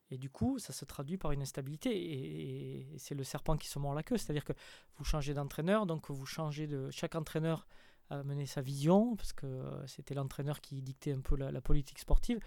Et 0.10 0.18
du 0.18 0.30
coup, 0.30 0.58
ça 0.60 0.74
se 0.74 0.86
traduit 0.86 1.18
par 1.18 1.32
une 1.32 1.42
instabilité. 1.42 1.92
Et, 1.92 2.98
c'est 2.98 3.16
le 3.16 3.24
serpent 3.24 3.58
qui 3.58 3.68
se 3.68 3.80
mord 3.80 3.94
la 3.94 4.04
queue. 4.04 4.18
C'est-à-dire 4.18 4.46
que 4.46 4.54
vous 4.96 5.04
changez 5.04 5.34
d'entraîneur, 5.34 5.86
donc 5.86 6.10
vous 6.10 6.26
changez 6.26 6.68
de. 6.68 6.90
Chaque 6.92 7.16
entraîneur 7.16 7.68
a 8.10 8.24
mené 8.24 8.46
sa 8.46 8.62
vision, 8.62 9.16
parce 9.16 9.34
que 9.34 9.46
c'était 9.86 10.14
l'entraîneur 10.14 10.62
qui 10.62 10.82
dictait 10.82 11.12
un 11.12 11.22
peu 11.22 11.36
la 11.36 11.62
politique 11.62 12.00
sportive. 12.00 12.40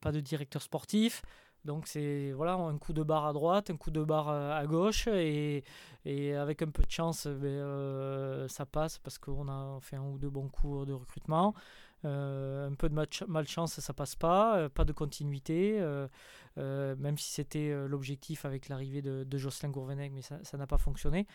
Pas 0.00 0.12
de 0.12 0.20
directeur 0.20 0.62
sportif. 0.62 1.22
Donc 1.64 1.86
c'est 1.86 2.32
voilà 2.32 2.54
un 2.54 2.78
coup 2.78 2.92
de 2.92 3.02
barre 3.02 3.26
à 3.26 3.32
droite, 3.32 3.70
un 3.70 3.76
coup 3.76 3.90
de 3.90 4.02
barre 4.02 4.28
à 4.28 4.66
gauche 4.66 5.06
et, 5.08 5.62
et 6.06 6.34
avec 6.34 6.62
un 6.62 6.70
peu 6.70 6.82
de 6.82 6.90
chance, 6.90 7.26
ben, 7.26 7.48
euh, 7.48 8.48
ça 8.48 8.64
passe 8.64 8.98
parce 8.98 9.18
qu'on 9.18 9.48
a 9.48 9.78
fait 9.80 9.96
un 9.96 10.04
ou 10.04 10.18
deux 10.18 10.30
bons 10.30 10.48
cours 10.48 10.86
de 10.86 10.94
recrutement. 10.94 11.54
Euh, 12.04 12.68
un 12.68 12.74
peu 12.74 12.88
de 12.88 12.94
malchance, 13.28 13.78
ça 13.78 13.92
passe 13.92 14.14
pas, 14.14 14.56
euh, 14.56 14.68
pas 14.68 14.84
de 14.84 14.92
continuité, 14.92 15.80
même 16.56 17.18
si 17.18 17.32
c'était 17.32 17.74
l'objectif 17.88 18.44
avec 18.44 18.68
l'arrivée 18.68 19.02
de, 19.02 19.38
Jocelyn 19.38 19.70
Gourvenec, 19.70 20.12
mais 20.12 20.22
ça 20.22 20.56
n'a 20.56 20.66
pas 20.66 20.78
fonctionné. 20.78 21.26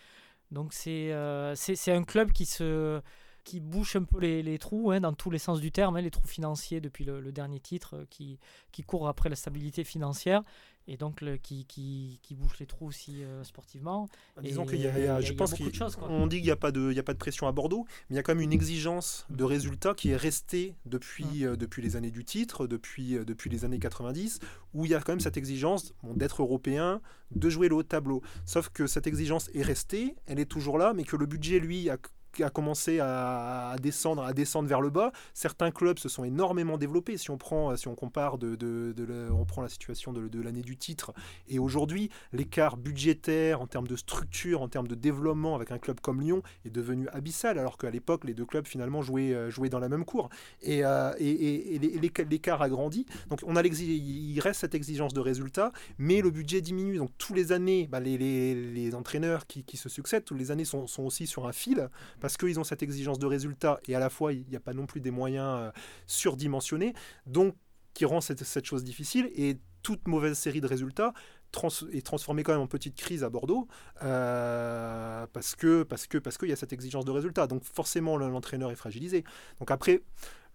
Donc 0.51 0.73
c'est 0.73 1.11
un 1.11 2.03
club 2.03 2.31
qui 2.31 2.45
se 2.45 3.01
qui 3.45 3.59
bouche 3.61 3.95
un 3.95 4.03
peu 4.03 4.19
les, 4.19 4.57
trous, 4.57 4.91
hein, 4.91 4.99
dans 4.99 5.13
tous 5.13 5.29
les 5.29 5.37
sens 5.37 5.61
du 5.61 5.71
terme, 5.71 5.95
hein, 5.95 6.01
les 6.01 6.11
trous 6.11 6.27
financiers 6.27 6.81
depuis 6.81 7.05
le, 7.05 7.31
dernier 7.31 7.59
titre, 7.59 7.95
euh, 7.95 8.05
qui, 8.09 8.39
qui 8.71 8.81
court 8.81 9.07
après 9.07 9.29
la 9.29 9.35
stabilité 9.35 9.83
financière, 9.83 10.43
et 10.87 10.97
donc 10.97 11.21
le, 11.21 11.37
qui, 11.37 11.65
qui, 11.65 12.19
qui, 12.23 12.35
bouche 12.35 12.57
les 12.59 12.65
trous 12.65 12.87
aussi 12.87 13.23
euh, 13.23 13.43
sportivement. 13.43 14.09
Bah, 14.35 14.41
disons 14.41 14.65
qu'il 14.65 14.81
y, 14.81 14.87
a, 14.87 15.21
je 15.21 15.31
pense 15.33 15.53
qu'on 15.95 16.27
dit 16.27 16.37
qu'il 16.37 16.45
n'y 16.45 16.51
a, 16.51 16.55
pas 16.55 16.71
de, 16.71 16.89
il 16.91 16.97
y 16.97 16.99
a 16.99 17.03
pas 17.03 17.13
de 17.13 17.19
pression 17.19 17.47
à 17.47 17.51
Bordeaux, 17.51 17.85
mais 18.09 18.15
il 18.15 18.17
y 18.17 18.19
a 18.19 18.23
quand 18.23 18.33
même 18.33 18.43
une 18.43 18.53
exigence 18.53 19.27
de 19.29 19.43
résultats 19.43 19.93
qui 19.93 20.09
est 20.09 20.17
restée 20.17 20.73
depuis, 20.85 21.45
euh, 21.45 21.55
depuis 21.55 21.83
les 21.83 21.95
années 21.95 22.11
du 22.11 22.25
titre, 22.25 22.65
depuis, 22.65 23.13
depuis 23.25 23.51
les 23.51 23.63
années 23.63 23.79
90, 23.79 24.39
où 24.73 24.85
il 24.85 24.91
y 24.91 24.95
a 24.95 25.01
quand 25.01 25.11
même 25.11 25.19
cette 25.19 25.37
exigence 25.37 25.93
d'être 26.03 26.41
européen, 26.41 26.99
de 27.29 27.49
jouer 27.49 27.69
le 27.69 27.75
haut 27.75 27.83
tableau. 27.83 28.23
Sauf 28.45 28.69
que 28.69 28.87
cette 28.87 29.05
exigence 29.05 29.51
est 29.53 29.61
restée, 29.61 30.15
elle 30.25 30.39
est 30.39 30.45
toujours 30.45 30.79
là, 30.79 30.93
mais 30.95 31.03
que 31.03 31.15
le 31.15 31.27
budget, 31.27 31.59
lui, 31.59 31.91
a 31.91 31.97
a 32.43 32.49
commencé 32.49 32.99
à, 32.99 33.75
descendre, 33.81 34.23
à 34.23 34.33
descendre 34.33 34.67
vers 34.67 34.81
le 34.81 34.89
bas. 34.89 35.11
Certains 35.33 35.71
clubs 35.71 35.99
se 35.99 36.09
sont 36.09 36.23
énormément 36.23 36.77
développés. 36.77 37.17
Si 37.17 37.31
on 37.31 37.37
prend, 37.37 37.75
si 37.75 37.87
on 37.87 37.95
compare, 37.95 38.37
de, 38.37 38.55
on 39.31 39.45
prend 39.45 39.61
la 39.61 39.69
situation 39.69 40.13
de, 40.13 40.41
l'année 40.41 40.61
du 40.61 40.77
titre 40.77 41.13
et 41.47 41.59
aujourd'hui, 41.59 42.09
l'écart 42.33 42.77
budgétaire 42.77 43.61
en 43.61 43.67
termes 43.67 43.87
de 43.87 43.95
structure, 43.95 44.61
en 44.61 44.67
termes 44.67 44.87
de 44.87 44.95
développement 44.95 45.55
avec 45.55 45.71
un 45.71 45.79
club 45.79 45.99
comme 45.99 46.21
Lyon 46.21 46.41
est 46.65 46.69
devenu 46.69 47.07
abyssal, 47.09 47.57
alors 47.57 47.77
qu'à 47.77 47.89
l'époque, 47.89 48.25
les 48.25 48.33
deux 48.33 48.45
clubs 48.45 48.67
finalement 48.67 49.01
jouaient, 49.01 49.33
euh, 49.33 49.49
dans 49.69 49.79
la 49.79 49.89
même 49.89 50.05
cour. 50.05 50.29
Et, 50.61 50.85
euh, 50.85 51.11
l'écart 52.29 52.61
a 52.61 52.69
grandi. 52.69 53.05
Donc 53.29 53.41
il 53.41 54.39
reste 54.39 54.61
cette 54.61 54.75
exigence 54.75 55.13
de 55.13 55.19
résultat, 55.19 55.71
mais 55.97 56.21
le 56.21 56.29
budget 56.29 56.61
diminue. 56.61 56.97
Donc 56.97 57.09
tous 57.17 57.33
les 57.33 57.51
années, 57.51 57.87
bah, 57.89 57.99
les, 57.99 58.93
entraîneurs 58.93 59.47
qui, 59.47 59.77
se 59.77 59.89
succèdent, 59.89 60.23
toutes 60.23 60.37
les 60.37 60.51
années 60.51 60.65
sont 60.65 60.87
aussi 60.99 61.27
sur 61.27 61.47
un 61.47 61.51
fil 61.51 61.89
parce 62.25 62.37
qu'ils 62.37 62.59
ont 62.59 62.63
cette 62.63 62.81
exigence 62.81 63.19
de 63.19 63.27
résultat 63.27 63.79
et 63.87 63.93
à 63.93 63.99
la 63.99 64.09
fois 64.09 64.33
il 64.33 64.47
n'y 64.49 64.55
a 64.55 64.59
pas 64.59 64.73
non 64.73 64.87
plus 64.87 64.99
des 64.99 65.11
moyens 65.11 65.59
euh, 65.59 65.71
surdimensionnés, 66.07 66.95
donc 67.27 67.53
qui 67.93 68.03
rend 68.03 68.19
cette, 68.19 68.65
chose 68.65 68.83
difficile 68.83 69.29
et 69.35 69.59
toute 69.83 70.07
mauvaise 70.07 70.35
série 70.35 70.59
de 70.59 70.65
résultats 70.65 71.13
est 71.93 72.03
transformée 72.03 72.41
quand 72.41 72.53
même 72.53 72.63
en 72.63 72.67
petite 72.67 72.95
crise 72.95 73.23
à 73.23 73.29
Bordeaux 73.29 73.67
euh, 74.01 75.27
parce 75.33 75.55
parce 75.87 76.07
que 76.07 76.17
parce 76.17 76.39
qu'il 76.39 76.49
y 76.49 76.51
a 76.51 76.55
cette 76.55 76.73
exigence 76.73 77.05
de 77.05 77.11
résultat. 77.11 77.45
Donc 77.45 77.63
forcément 77.63 78.17
l'entraîneur 78.17 78.71
est 78.71 78.75
fragilisé. 78.75 79.23
Donc 79.59 79.69
après 79.69 80.01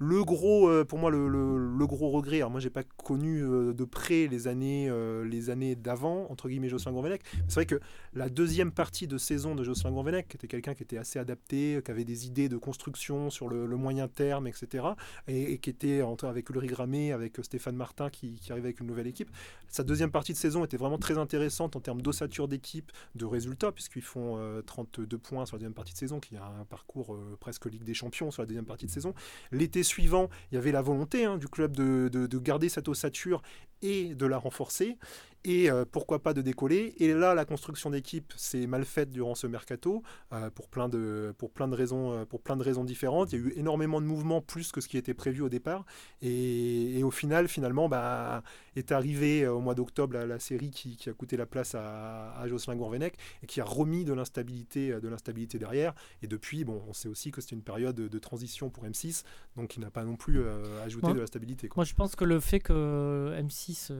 le 0.02 0.24
gros, 0.24 0.66
euh, 0.70 0.82
pour 0.82 0.98
moi, 0.98 1.10
le, 1.10 1.86
gros 1.86 2.08
regret, 2.08 2.38
alors 2.38 2.50
moi, 2.50 2.58
j'ai 2.58 2.70
pas 2.70 2.84
connu 2.84 3.44
euh, 3.44 3.74
de 3.74 3.84
près 3.84 4.28
les 4.28 4.48
années, 4.48 4.88
euh, 4.88 5.26
les 5.26 5.50
années 5.50 5.76
d'avant, 5.76 6.26
entre 6.30 6.48
guillemets, 6.48 6.70
Jocelyn 6.70 6.92
Gourvenec. 6.92 7.20
C'est 7.48 7.56
vrai 7.56 7.66
que 7.66 7.78
la 8.14 8.30
deuxième 8.30 8.72
partie 8.72 9.06
de 9.06 9.18
saison 9.18 9.54
de 9.54 9.62
Jocelyn 9.62 9.90
Gourvenec, 9.90 10.26
qui 10.28 10.38
était 10.38 10.46
quelqu'un 10.46 10.72
qui 10.72 10.84
était 10.84 10.96
assez 10.96 11.18
adapté, 11.18 11.82
qui 11.84 11.90
avait 11.90 12.04
des 12.04 12.26
idées 12.26 12.48
de 12.48 12.56
construction 12.56 13.28
sur 13.28 13.50
le, 13.50 13.66
moyen 13.76 14.08
terme, 14.08 14.46
etc., 14.46 14.86
et, 15.28 15.58
qui 15.58 15.68
était 15.68 16.02
avec 16.22 16.48
Ulrich 16.48 16.70
Gramé, 16.70 17.12
avec 17.12 17.38
Stéphane 17.42 17.76
Martin, 17.76 18.08
qui, 18.08 18.38
qui, 18.40 18.52
arrivait 18.52 18.68
avec 18.68 18.80
une 18.80 18.86
nouvelle 18.86 19.06
équipe. 19.06 19.30
Sa 19.68 19.82
deuxième 19.82 20.10
partie 20.10 20.32
de 20.32 20.38
saison 20.38 20.64
était 20.64 20.78
vraiment 20.78 20.98
très 20.98 21.18
intéressante 21.18 21.76
en 21.76 21.80
termes 21.80 22.00
d'ossature 22.00 22.48
d'équipe, 22.48 22.90
de 23.16 23.26
résultats, 23.26 23.70
puisqu'ils 23.70 24.00
font 24.00 24.40
32 24.64 25.18
points 25.18 25.44
sur 25.44 25.56
la 25.56 25.58
deuxième 25.58 25.74
partie 25.74 25.92
de 25.92 25.98
saison, 25.98 26.20
qui 26.20 26.36
a 26.36 26.46
un 26.46 26.64
parcours 26.64 27.18
presque 27.38 27.66
Ligue 27.66 27.84
des 27.84 27.94
Champions 27.94 28.30
sur 28.30 28.40
la 28.40 28.46
deuxième 28.46 28.64
partie 28.64 28.86
de 28.86 28.90
saison. 28.90 29.12
L'été 29.52 29.82
suivant, 29.90 30.30
il 30.50 30.54
y 30.54 30.58
avait 30.58 30.72
la 30.72 30.82
volonté 30.82 31.24
hein, 31.24 31.36
du 31.36 31.48
club 31.48 31.76
de, 31.76 32.08
de, 32.08 32.38
garder 32.38 32.68
cette 32.68 32.88
ossature 32.88 33.42
et 33.82 34.14
de 34.14 34.26
la 34.26 34.38
renforcer 34.38 34.96
et 35.44 35.70
euh, 35.70 35.84
pourquoi 35.90 36.22
pas 36.22 36.34
de 36.34 36.42
décoller. 36.42 36.94
Et 36.98 37.12
là, 37.12 37.34
la 37.34 37.44
construction 37.44 37.90
d'équipe 37.90 38.32
s'est 38.36 38.66
mal 38.66 38.84
faite 38.84 39.10
durant 39.10 39.34
ce 39.34 39.46
mercato 39.46 40.02
euh, 40.32 40.50
pour, 40.50 40.68
plein 40.68 40.88
de, 40.88 41.34
pour, 41.38 41.50
plein 41.50 41.68
de 41.68 41.74
raisons, 41.74 42.12
euh, 42.12 42.24
pour 42.24 42.42
plein 42.42 42.56
de 42.56 42.62
raisons 42.62 42.84
différentes. 42.84 43.32
Il 43.32 43.40
y 43.40 43.42
a 43.42 43.46
eu 43.46 43.52
énormément 43.56 44.00
de 44.00 44.06
mouvements, 44.06 44.42
plus 44.42 44.70
que 44.70 44.80
ce 44.80 44.88
qui 44.88 44.98
était 44.98 45.14
prévu 45.14 45.42
au 45.42 45.48
départ. 45.48 45.84
Et, 46.20 47.00
au 47.02 47.10
final, 47.10 47.48
finalement, 47.48 47.88
bah, 47.88 48.42
est 48.76 48.92
arrivé 48.92 49.46
au 49.46 49.60
mois 49.60 49.74
d'octobre 49.74 50.14
la, 50.14 50.26
la, 50.26 50.38
série 50.38 50.70
qui, 50.70 50.98
a 51.08 51.12
coûté 51.12 51.36
la 51.36 51.46
place 51.46 51.74
à, 51.74 52.34
à 52.38 52.46
Jocelyn 52.46 52.76
Gourvenec 52.76 53.16
et 53.42 53.46
qui 53.46 53.60
a 53.60 53.64
remis 53.64 54.04
de 54.04 54.12
l'instabilité, 54.12 55.00
de 55.00 55.08
l'instabilité 55.08 55.58
derrière. 55.58 55.94
Et 56.22 56.26
depuis, 56.26 56.64
bon, 56.64 56.82
on 56.86 56.92
sait 56.92 57.08
aussi 57.08 57.30
que 57.30 57.40
c'était 57.40 57.56
une 57.56 57.62
période 57.62 57.96
de, 57.96 58.18
transition 58.18 58.68
pour 58.68 58.84
M6, 58.84 59.24
donc 59.56 59.76
il 59.76 59.80
n'a 59.80 59.90
pas 59.90 60.04
non 60.04 60.16
plus 60.16 60.42
ajouté 60.84 61.14
de 61.14 61.20
la 61.20 61.26
stabilité. 61.26 61.70
Moi, 61.74 61.86
je 61.86 61.94
pense 61.94 62.14
que 62.14 62.24
le 62.24 62.38
fait 62.38 62.60
que 62.60 63.34
M6 63.40 63.92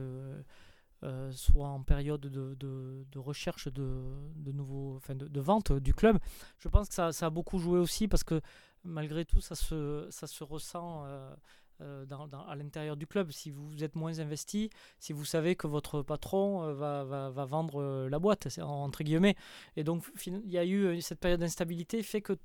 euh, 1.03 1.31
soit 1.31 1.67
en 1.67 1.81
période 1.81 2.21
de, 2.21 2.55
de, 2.55 3.19
recherche 3.19 3.67
de, 3.67 4.03
de 4.35 4.51
nouveaux, 4.51 4.95
enfin 4.97 5.15
de, 5.15 5.41
vente 5.41 5.71
du 5.73 5.95
club. 5.95 6.19
Je 6.59 6.67
pense 6.67 6.89
que 6.89 6.93
ça, 6.93 7.11
ça, 7.11 7.25
a 7.25 7.29
beaucoup 7.31 7.57
joué 7.57 7.79
aussi 7.79 8.07
parce 8.07 8.23
que 8.23 8.39
malgré 8.83 9.25
tout, 9.25 9.41
ça 9.41 9.55
se, 9.55 10.05
ça 10.11 10.27
se 10.27 10.43
ressent 10.43 11.03
euh, 11.05 11.33
euh, 11.81 12.05
à 12.47 12.55
l'intérieur 12.55 12.95
du 12.97 13.07
club. 13.07 13.31
Si 13.31 13.49
vous 13.49 13.83
êtes 13.83 13.95
moins 13.95 14.19
investi, 14.19 14.69
si 14.99 15.11
vous 15.11 15.25
savez 15.25 15.55
que 15.55 15.65
votre 15.65 16.03
patron 16.03 16.71
va, 16.73 17.03
va, 17.03 17.31
va 17.31 17.45
vendre 17.45 18.07
la 18.07 18.19
boîte, 18.19 18.47
entre 18.61 19.03
guillemets. 19.03 19.35
Et 19.77 19.83
donc, 19.83 20.03
il 20.27 20.51
y 20.51 20.59
a 20.59 20.65
eu 20.65 21.01
cette 21.01 21.19
période 21.19 21.39
d'instabilité 21.39 22.03
fait 22.03 22.21
que 22.21 22.37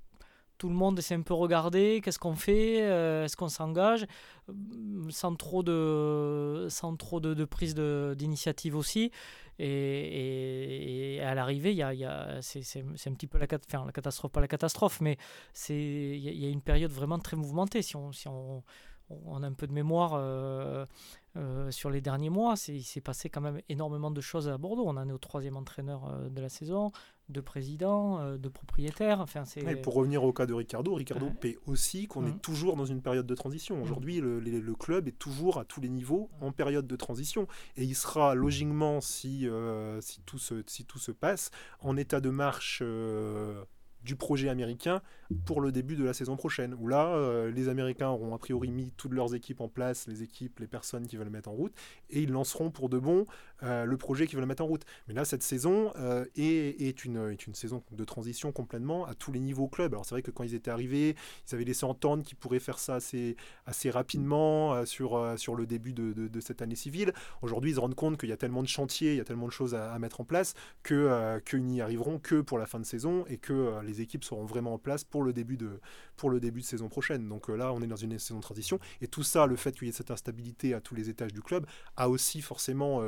tout 0.59 0.69
le 0.69 0.75
monde 0.75 1.01
s'est 1.01 1.14
un 1.14 1.23
peu 1.23 1.35
regardé, 1.35 2.01
qu'est-ce 2.03 2.19
qu'on 2.19 2.35
fait, 2.35 2.83
euh, 2.83 3.25
est-ce 3.25 3.37
qu'on 3.37 3.49
s'engage, 3.49 4.07
euh, 4.49 4.53
sans 5.11 5.35
trop 5.35 5.62
de, 5.62 6.66
sans 6.71 6.97
trop 6.97 7.21
de, 7.21 7.35
de 7.35 7.45
prise 7.45 7.75
d'initiative 7.75 8.77
aussi. 8.77 9.11
Et, 9.59 11.19
à 11.23 11.35
l'arrivée, 11.35 11.75
y 11.75 11.83
a, 11.83 11.95
y 11.95 12.05
a, 12.05 12.38
c'est, 12.42 12.61
un 12.79 13.14
petit 13.14 13.27
peu 13.27 13.38
la, 13.38 13.47
enfin, 13.53 13.85
la 13.87 13.92
catastrophe, 13.92 14.33
pas 14.33 14.40
la 14.40 14.49
catastrophe, 14.49 15.01
mais 15.01 15.16
il 15.71 16.19
y, 16.19 16.47
a 16.47 16.51
une 16.51 16.61
période 16.61 16.90
vraiment 16.90 17.19
très 17.19 17.37
mouvementée. 17.37 17.81
Si 17.81 17.97
on, 17.97 18.12
si 18.12 18.29
on, 18.29 18.62
on 19.09 19.42
a 19.42 19.47
un 19.47 19.55
peu 19.55 19.66
de 19.66 19.73
mémoire 19.73 20.12
euh, 20.14 20.85
sur 21.71 21.88
les 21.88 22.03
derniers 22.03 22.29
mois, 22.29 22.55
il 22.69 22.85
s'est 22.85 23.01
passé 23.01 23.31
quand 23.31 23.40
même 23.40 23.61
énormément 23.71 24.11
de 24.11 24.21
choses 24.21 24.47
à 24.47 24.59
Bordeaux. 24.59 24.85
On 24.87 24.97
en 24.99 25.09
est 25.09 25.12
au 25.12 25.19
troisième 25.19 25.57
entraîneur 25.57 26.31
de 26.31 26.40
la 26.40 26.51
saison 26.51 26.92
de 27.29 27.41
président, 27.41 28.21
euh, 28.21 28.37
de 28.37 28.49
propriétaire. 28.49 29.21
Enfin, 29.21 29.45
c'est... 29.45 29.83
pour 29.83 29.95
revenir 29.95 30.23
au 30.25 30.33
cas 30.33 30.47
de 30.47 30.55
Ricardo, 30.55 30.95
Ricardo 30.95 31.31
paie 31.31 31.59
aussi 31.67 32.07
qu'on 32.07 32.27
est 32.27 32.31
mmh. 32.31 32.41
toujours 32.41 32.77
dans 32.77 32.85
une 32.85 33.03
période 33.03 33.27
de 33.27 33.35
transition. 33.35 33.83
Aujourd'hui, 33.83 34.21
le, 34.21 34.75
club 34.79 35.09
est 35.09 35.19
toujours 35.19 35.59
à 35.59 35.65
tous 35.65 35.81
les 35.81 35.89
niveaux 35.89 36.31
en 36.41 36.53
période 36.53 36.87
de 36.87 36.97
transition. 36.97 37.49
Et 37.77 37.85
il 37.85 37.95
sera 37.95 38.35
logiquement, 38.35 39.01
si, 39.01 39.49
euh, 39.49 40.01
si, 40.01 40.21
tout, 40.23 40.39
se, 40.39 40.62
si 40.67 40.85
tout 40.85 40.99
se 40.99 41.12
passe, 41.12 41.51
en 41.81 41.97
état 41.97 42.21
de 42.21 42.31
marche 42.31 42.81
euh, 42.83 43.65
du 44.07 44.16
projet 44.16 44.49
américain 44.49 45.03
pour 45.45 45.61
le 45.61 45.73
début 45.73 45.97
de 45.97 46.05
la 46.05 46.14
saison 46.14 46.37
prochaine, 46.37 46.75
où 46.79 46.88
là, 46.88 47.09
euh, 47.09 47.51
les 47.51 47.69
Américains 47.69 48.09
auront 48.09 48.35
a 48.35 48.38
priori 48.38 48.71
mis 48.71 48.92
toutes 48.97 49.12
leurs 49.12 49.35
équipes 49.35 49.61
en 49.61 49.69
place, 49.69 50.07
les 50.07 50.23
équipes, 50.23 50.61
les 50.61 50.69
personnes 50.69 51.07
qui 51.07 51.16
veulent 51.16 51.29
mettre 51.29 51.49
en 51.49 51.53
route, 51.53 51.73
et 52.11 52.23
ils 52.23 52.31
lanceront 52.31 52.71
pour 52.71 52.88
de 52.88 52.99
bon 52.99 53.27
euh, 53.62 53.85
le 53.85 53.97
projet 53.97 54.27
qu'ils 54.27 54.38
veulent 54.38 54.47
mettre 54.47 54.62
en 54.62 54.66
route. 54.66 54.85
Mais 55.09 55.14
là, 55.14 55.25
cette 55.25 55.42
saison 55.42 55.92
euh, 55.97 56.25
est, 56.37 57.05
une, 57.05 57.37
saison 57.55 57.83
de 57.90 58.05
transition 58.05 58.53
complètement 58.53 59.07
à 59.07 59.14
tous 59.14 59.33
les 59.33 59.40
niveaux 59.40 59.66
club. 59.66 59.95
Alors 59.95 60.05
c'est 60.05 60.14
vrai 60.14 60.23
que 60.23 60.31
quand 60.31 60.45
ils 60.45 60.55
étaient 60.55 60.71
arrivés, 60.71 61.16
ils 61.49 61.55
avaient 61.55 61.64
laissé 61.64 61.85
entendre 61.85 62.23
qu'ils 62.23 62.37
pourraient 62.37 62.61
faire 62.61 62.79
ça 62.79 62.97
assez, 62.97 63.90
rapidement 63.90 64.85
sur, 64.87 65.16
le 65.57 65.66
début 65.66 65.92
de, 65.92 66.40
cette 66.40 66.62
année 66.62 66.77
civile. 66.77 67.12
Aujourd'hui, 67.42 67.73
ils 67.73 67.75
se 67.75 67.81
rendent 67.81 67.95
compte 67.95 68.19
qu'il 68.19 68.29
y 68.29 68.33
a 68.33 68.37
tellement 68.37 68.62
de 68.62 68.69
chantiers, 68.69 69.12
il 69.12 69.16
y 69.16 69.21
a 69.21 69.25
tellement 69.25 69.47
de 69.47 69.53
choses 69.53 69.75
à, 69.75 69.92
à 69.92 69.99
mettre 69.99 70.21
en 70.21 70.25
place 70.25 70.55
que 70.83 71.40
qu'ils 71.40 71.64
n'y 71.64 71.81
arriveront 71.81 72.19
que 72.19 72.40
pour 72.40 72.59
la 72.59 72.66
fin 72.66 72.79
de 72.79 72.85
saison 72.85 73.25
et 73.29 73.38
que 73.38 73.81
les 73.83 73.96
équipes 74.01 74.25
seront 74.25 74.45
vraiment 74.45 74.75
en 74.75 74.79
place 74.79 75.05
pour 75.05 75.23
le 75.23 75.33
début 75.33 75.57
de, 75.57 75.81
pour 76.17 76.31
le 76.31 76.41
début 76.41 76.61
de 76.61 76.67
saison 76.67 76.89
prochaine. 76.89 77.29
Donc 77.29 77.49
là, 77.49 77.73
on 77.73 77.83
est 77.83 77.87
dans 77.87 77.97
une 77.97 78.19
saison 78.19 78.37
de 78.37 78.43
transition. 78.43 78.79
Et 79.01 79.09
tout 79.09 79.23
ça, 79.23 79.47
le 79.47 79.57
fait 79.57 79.73
qu'il 79.77 79.87
y 79.87 79.91
ait 79.91 79.93
cette 79.93 80.11
instabilité 80.11 80.75
à 80.75 80.81
tous 80.81 80.95
les 80.95 81.09
étages 81.09 81.33
du 81.33 81.43
club, 81.43 81.67
a 81.97 82.09
aussi 82.09 82.43
forcément 82.43 83.03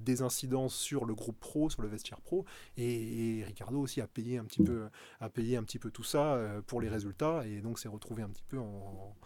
des 0.00 0.22
incidences 0.22 0.74
sur 0.74 1.04
le 1.04 1.14
groupe 1.14 1.38
pro, 1.38 1.70
sur 1.70 1.82
le 1.82 1.88
vestiaire 1.88 2.20
pro. 2.20 2.44
Et, 2.76 3.42
Ricardo 3.46 3.80
aussi 3.80 4.00
a 4.00 4.06
payé 4.06 4.38
un 4.38 4.44
petit 4.44 4.62
peu, 4.62 4.88
a 5.20 5.28
payé 5.28 5.56
un 5.56 5.64
petit 5.64 5.78
peu 5.78 5.90
tout 5.90 6.04
ça 6.04 6.38
pour 6.66 6.80
les 6.80 6.88
résultats. 6.88 7.46
Et 7.46 7.60
donc 7.60 7.78
s'est 7.78 7.88
retrouvé 7.88 8.22
un 8.22 8.28
petit 8.28 8.44
peu 8.48 8.58
en 8.58 9.16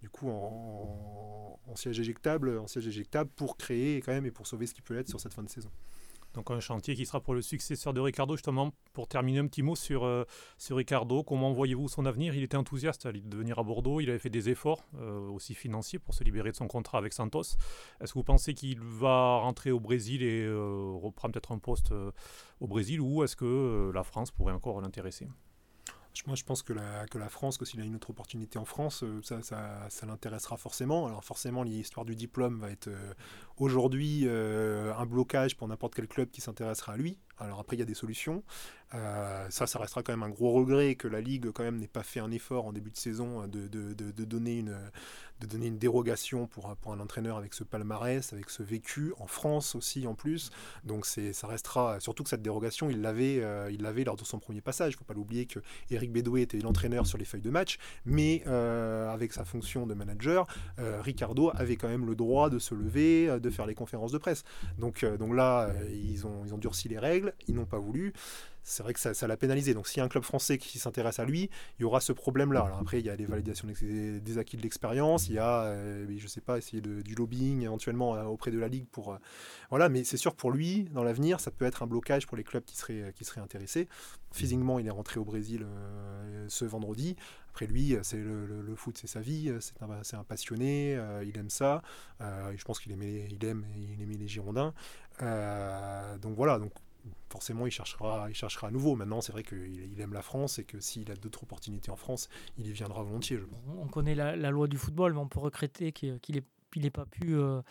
du 0.00 0.08
coup 0.08 0.28
en, 0.28 1.58
siège 1.74 2.00
éjectable, 2.00 2.58
en 2.58 2.66
siège 2.66 2.88
éjectable 2.88 3.30
pour 3.36 3.56
créer 3.56 4.00
quand 4.00 4.12
même 4.12 4.26
et 4.26 4.30
pour 4.30 4.46
sauver 4.46 4.66
ce 4.66 4.74
qui 4.74 4.82
peut 4.82 4.98
être 4.98 5.08
sur 5.08 5.20
cette 5.20 5.34
fin 5.34 5.42
de 5.42 5.48
saison. 5.48 5.70
Donc 6.34 6.50
un 6.50 6.60
chantier 6.60 6.94
qui 6.94 7.06
sera 7.06 7.20
pour 7.20 7.34
le 7.34 7.42
successeur 7.42 7.92
de 7.92 8.00
Ricardo 8.00 8.36
justement. 8.36 8.72
Pour 8.92 9.08
terminer 9.08 9.40
un 9.40 9.46
petit 9.46 9.62
mot 9.62 9.76
sur, 9.76 10.04
euh, 10.04 10.24
Ricardo, 10.70 11.22
comment 11.24 11.52
voyez-vous 11.52 11.88
son 11.88 12.06
avenir? 12.06 12.34
Il 12.34 12.42
était 12.42 12.56
enthousiaste 12.56 13.06
à 13.06 13.12
venir 13.12 13.58
à 13.58 13.62
Bordeaux, 13.62 14.00
il 14.00 14.10
avait 14.10 14.18
fait 14.18 14.30
des 14.30 14.48
efforts 14.48 14.84
euh, 14.98 15.28
aussi 15.28 15.54
financiers 15.54 15.98
pour 15.98 16.14
se 16.14 16.22
libérer 16.24 16.50
de 16.50 16.56
son 16.56 16.68
contrat 16.68 16.98
avec 16.98 17.12
Santos. 17.12 17.56
Est-ce 18.00 18.12
que 18.12 18.18
vous 18.18 18.24
pensez 18.24 18.54
qu'il 18.54 18.80
va 18.80 19.38
rentrer 19.38 19.70
au 19.70 19.80
Brésil 19.80 20.22
et 20.22 20.42
euh, 20.42 20.92
reprendre 21.02 21.32
peut-être 21.32 21.52
un 21.52 21.58
poste 21.58 21.92
au 22.60 22.66
Brésil 22.66 23.00
ou 23.00 23.24
est-ce 23.24 23.36
que 23.36 23.90
la 23.92 24.04
France 24.04 24.30
pourrait 24.30 24.52
encore 24.52 24.80
l'intéresser? 24.80 25.26
Moi, 26.26 26.36
je 26.36 26.44
pense 26.44 26.62
que 26.62 26.72
la, 26.72 27.06
que 27.06 27.18
la 27.18 27.28
France, 27.28 27.56
que 27.56 27.64
s'il 27.64 27.80
a 27.80 27.84
une 27.84 27.94
autre 27.94 28.10
opportunité 28.10 28.58
en 28.58 28.64
France, 28.64 29.02
euh, 29.02 29.20
ça, 29.22 29.42
ça, 29.42 29.86
ça 29.88 30.06
l'intéressera 30.06 30.56
forcément. 30.56 31.06
Alors 31.06 31.24
forcément, 31.24 31.62
l'histoire 31.62 32.04
du 32.04 32.14
diplôme 32.14 32.60
va 32.60 32.70
être 32.70 32.88
euh, 32.88 33.14
aujourd'hui 33.56 34.22
euh, 34.26 34.92
un 34.94 35.06
blocage 35.06 35.56
pour 35.56 35.68
n'importe 35.68 35.94
quel 35.94 36.08
club 36.08 36.30
qui 36.30 36.40
s'intéressera 36.40 36.94
à 36.94 36.96
lui. 36.96 37.18
Alors 37.40 37.60
après, 37.60 37.76
il 37.76 37.80
y 37.80 37.82
a 37.82 37.86
des 37.86 37.94
solutions. 37.94 38.42
Euh, 38.94 39.46
ça, 39.50 39.66
ça 39.66 39.78
restera 39.78 40.02
quand 40.02 40.12
même 40.12 40.24
un 40.24 40.30
gros 40.30 40.50
regret 40.50 40.96
que 40.96 41.06
la 41.06 41.20
Ligue 41.20 41.50
quand 41.52 41.62
même 41.62 41.78
n'ait 41.78 41.86
pas 41.86 42.02
fait 42.02 42.20
un 42.20 42.30
effort 42.32 42.66
en 42.66 42.72
début 42.72 42.90
de 42.90 42.96
saison 42.96 43.46
de, 43.46 43.68
de, 43.68 44.24
donner, 44.24 44.58
une, 44.58 45.78
dérogation 45.78 46.48
pour, 46.48 46.76
un 46.86 47.00
entraîneur 47.00 47.36
avec 47.36 47.54
ce 47.54 47.62
palmarès, 47.62 48.32
avec 48.32 48.50
ce 48.50 48.62
vécu, 48.62 49.12
en 49.18 49.26
France 49.26 49.76
aussi 49.76 50.06
en 50.06 50.14
plus. 50.14 50.50
Donc 50.84 51.06
ça 51.06 51.46
restera, 51.46 52.00
surtout 52.00 52.24
que 52.24 52.30
cette 52.30 52.42
dérogation, 52.42 52.90
il 52.90 53.00
l'avait, 53.00 53.38
euh, 53.40 53.70
lors 54.04 54.16
de 54.16 54.24
son 54.24 54.38
premier 54.38 54.60
passage. 54.60 54.92
Il 54.92 54.96
ne 54.96 54.98
faut 54.98 55.04
pas 55.04 55.14
l'oublier 55.14 55.46
que 55.46 55.60
Eric 55.90 56.12
Bédoué 56.12 56.42
était 56.42 56.58
l'entraîneur 56.58 57.06
sur 57.06 57.18
les 57.18 57.24
feuilles 57.24 57.42
de 57.42 57.50
match, 57.50 57.78
mais 58.04 58.42
euh, 58.46 59.08
avec 59.12 59.32
sa 59.32 59.44
fonction 59.44 59.86
de 59.86 59.94
manager, 59.94 60.46
Ricardo 60.78 61.50
avait 61.54 61.76
quand 61.76 61.88
même 61.88 62.06
le 62.06 62.16
droit 62.16 62.50
de 62.50 62.58
se 62.58 62.74
lever, 62.74 63.38
de 63.38 63.50
faire 63.50 63.66
les 63.66 63.74
conférences 63.74 64.12
de 64.12 64.18
presse. 64.18 64.44
Donc, 64.78 65.04
donc 65.04 65.34
là, 65.34 65.70
ils, 65.92 66.26
ont, 66.26 66.44
ils 66.44 66.54
ont 66.54 66.58
durci 66.58 66.88
les 66.88 66.98
règles 66.98 67.29
ils 67.48 67.54
n'ont 67.54 67.66
pas 67.66 67.78
voulu 67.78 68.12
c'est 68.62 68.82
vrai 68.82 68.92
que 68.94 69.00
ça, 69.00 69.26
l'a 69.26 69.36
pénalisé. 69.36 69.74
Donc 69.74 69.88
s'il 69.88 69.98
y 69.98 70.00
a 70.00 70.04
un 70.04 70.08
club 70.08 70.22
français 70.22 70.58
qui 70.58 70.78
s'intéresse 70.78 71.18
à 71.18 71.24
lui, 71.24 71.50
il 71.78 71.82
y 71.82 71.84
aura 71.84 72.00
ce 72.00 72.12
problème-là. 72.12 72.62
Alors 72.62 72.78
après, 72.78 73.00
il 73.00 73.06
y 73.06 73.10
a 73.10 73.16
les 73.16 73.26
validations 73.26 73.66
des, 73.68 74.38
acquis 74.38 74.56
de 74.56 74.62
l'expérience, 74.62 75.28
il 75.28 75.34
y 75.34 75.38
a, 75.38 75.62
euh, 75.62 76.06
je 76.16 76.26
sais 76.26 76.40
pas, 76.40 76.58
essayer 76.58 76.80
de, 76.80 77.02
du 77.02 77.14
lobbying 77.14 77.62
éventuellement 77.62 78.14
euh, 78.14 78.24
auprès 78.24 78.50
de 78.50 78.58
la 78.58 78.68
Ligue 78.68 78.86
pour... 78.90 79.12
Euh, 79.12 79.18
voilà, 79.70 79.88
mais 79.88 80.04
c'est 80.04 80.16
sûr 80.16 80.34
pour 80.34 80.50
lui, 80.50 80.84
dans 80.92 81.02
l'avenir, 81.02 81.40
ça 81.40 81.50
peut 81.50 81.64
être 81.64 81.82
un 81.82 81.86
blocage 81.86 82.26
pour 82.26 82.36
les 82.36 82.44
clubs 82.44 82.64
qui 82.64 82.76
seraient, 82.76 83.12
qui 83.14 83.24
seraient 83.24 83.40
intéressés. 83.40 83.88
Physiquement, 84.32 84.78
il 84.78 84.86
est 84.86 84.90
rentré 84.90 85.18
au 85.18 85.24
Brésil 85.24 85.66
ce 86.46 86.64
vendredi. 86.64 87.16
Après 87.50 87.66
lui, 87.66 87.96
c'est 88.02 88.18
le, 88.18 88.74
foot, 88.76 88.96
c'est 88.96 89.08
sa 89.08 89.20
vie, 89.20 89.52
c'est 89.60 90.14
un, 90.14 90.24
passionné, 90.24 91.00
il 91.24 91.36
aime 91.36 91.50
ça. 91.50 91.82
je 92.20 92.64
pense 92.64 92.78
qu'il 92.78 92.92
aimait, 92.92 93.28
il 93.30 93.44
aime, 93.44 93.66
il 93.76 94.00
aimait 94.00 94.14
les 94.14 94.28
Girondins. 94.28 94.72
donc 95.20 96.36
voilà, 96.36 96.60
donc 96.60 96.72
forcément, 97.30 97.66
il 97.66 97.70
cherchera, 97.70 98.28
il 98.28 98.34
cherchera 98.34 98.68
à 98.68 98.70
nouveau. 98.70 98.96
Maintenant, 98.96 99.20
c'est 99.20 99.32
vrai 99.32 99.42
qu'il 99.42 99.90
il 99.92 100.00
aime 100.00 100.12
la 100.12 100.22
France 100.22 100.58
et 100.58 100.64
que 100.64 100.80
s'il 100.80 101.10
a 101.10 101.14
d'autres 101.14 101.42
opportunités 101.42 101.90
en 101.90 101.96
France, 101.96 102.28
il 102.58 102.66
y 102.66 102.72
viendra 102.72 103.02
volontiers. 103.02 103.40
On 103.78 103.88
connaît 103.88 104.14
la, 104.14 104.50
loi 104.50 104.66
du 104.66 104.76
football, 104.76 105.12
mais 105.12 105.20
on 105.20 105.28
peut 105.28 105.40
regretter 105.40 105.92
qu'il 105.92 106.20
n'ait 106.76 106.90
pas 106.90 107.06
pu 107.06 107.34
euh, 107.34 107.62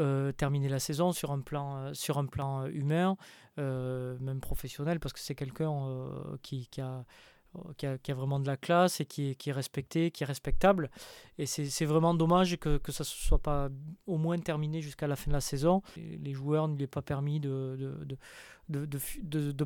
euh, 0.00 0.32
terminer 0.32 0.68
la 0.68 0.78
saison 0.78 1.12
sur 1.12 1.30
un 1.30 1.40
plan, 1.40 1.76
euh, 1.76 1.94
sur 1.94 2.18
un 2.18 2.26
plan 2.26 2.66
humain, 2.66 3.16
même 3.56 4.40
professionnel, 4.40 5.00
parce 5.00 5.12
que 5.12 5.20
c'est 5.20 5.34
quelqu'un 5.34 6.08
qui, 6.42 6.68
a 6.80 7.04
qui 7.76 7.86
a, 7.86 8.14
vraiment 8.14 8.40
de 8.40 8.46
la 8.46 8.56
classe 8.56 9.00
et 9.00 9.06
qui 9.06 9.30
est, 9.30 9.46
est 9.46 9.52
respecté, 9.52 10.10
qui 10.10 10.22
est 10.22 10.26
respectable. 10.26 10.90
Et 11.38 11.46
c'est 11.46 11.84
vraiment 11.84 12.14
dommage 12.14 12.56
que, 12.56 12.80
ça 12.88 13.02
ne 13.02 13.06
soit 13.06 13.38
pas 13.38 13.68
au 14.06 14.18
moins 14.18 14.38
terminé 14.38 14.80
jusqu'à 14.80 15.06
la 15.06 15.16
fin 15.16 15.30
de 15.30 15.34
la 15.34 15.40
saison. 15.40 15.82
Les 15.96 16.32
joueurs 16.32 16.68
ne 16.68 16.76
lui 16.76 16.84
aient 16.84 16.88
pas 16.88 17.02
permis 17.02 17.40
de, 17.40 18.16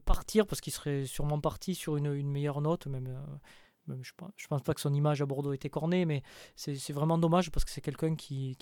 partir 0.04 0.46
parce 0.46 0.60
qu'il 0.60 0.72
serait 0.72 1.04
sûrement 1.04 1.40
parti 1.40 1.74
sur 1.74 1.96
une, 1.96 2.30
meilleure 2.30 2.60
note, 2.60 2.86
même. 2.86 3.08
Euh, 3.08 3.36
je 4.02 4.12
ne 4.12 4.48
pense, 4.48 4.62
pas 4.62 4.74
que 4.74 4.80
son 4.80 4.92
image 4.92 5.22
à 5.22 5.26
Bordeaux 5.26 5.52
était 5.52 5.70
cornée, 5.70 6.04
mais 6.04 6.22
c'est 6.56 6.92
vraiment 6.92 7.18
dommage 7.18 7.50
parce 7.50 7.64
que 7.64 7.70
c'est 7.70 7.80
quelqu'un 7.80 8.16
qui, 8.16 8.56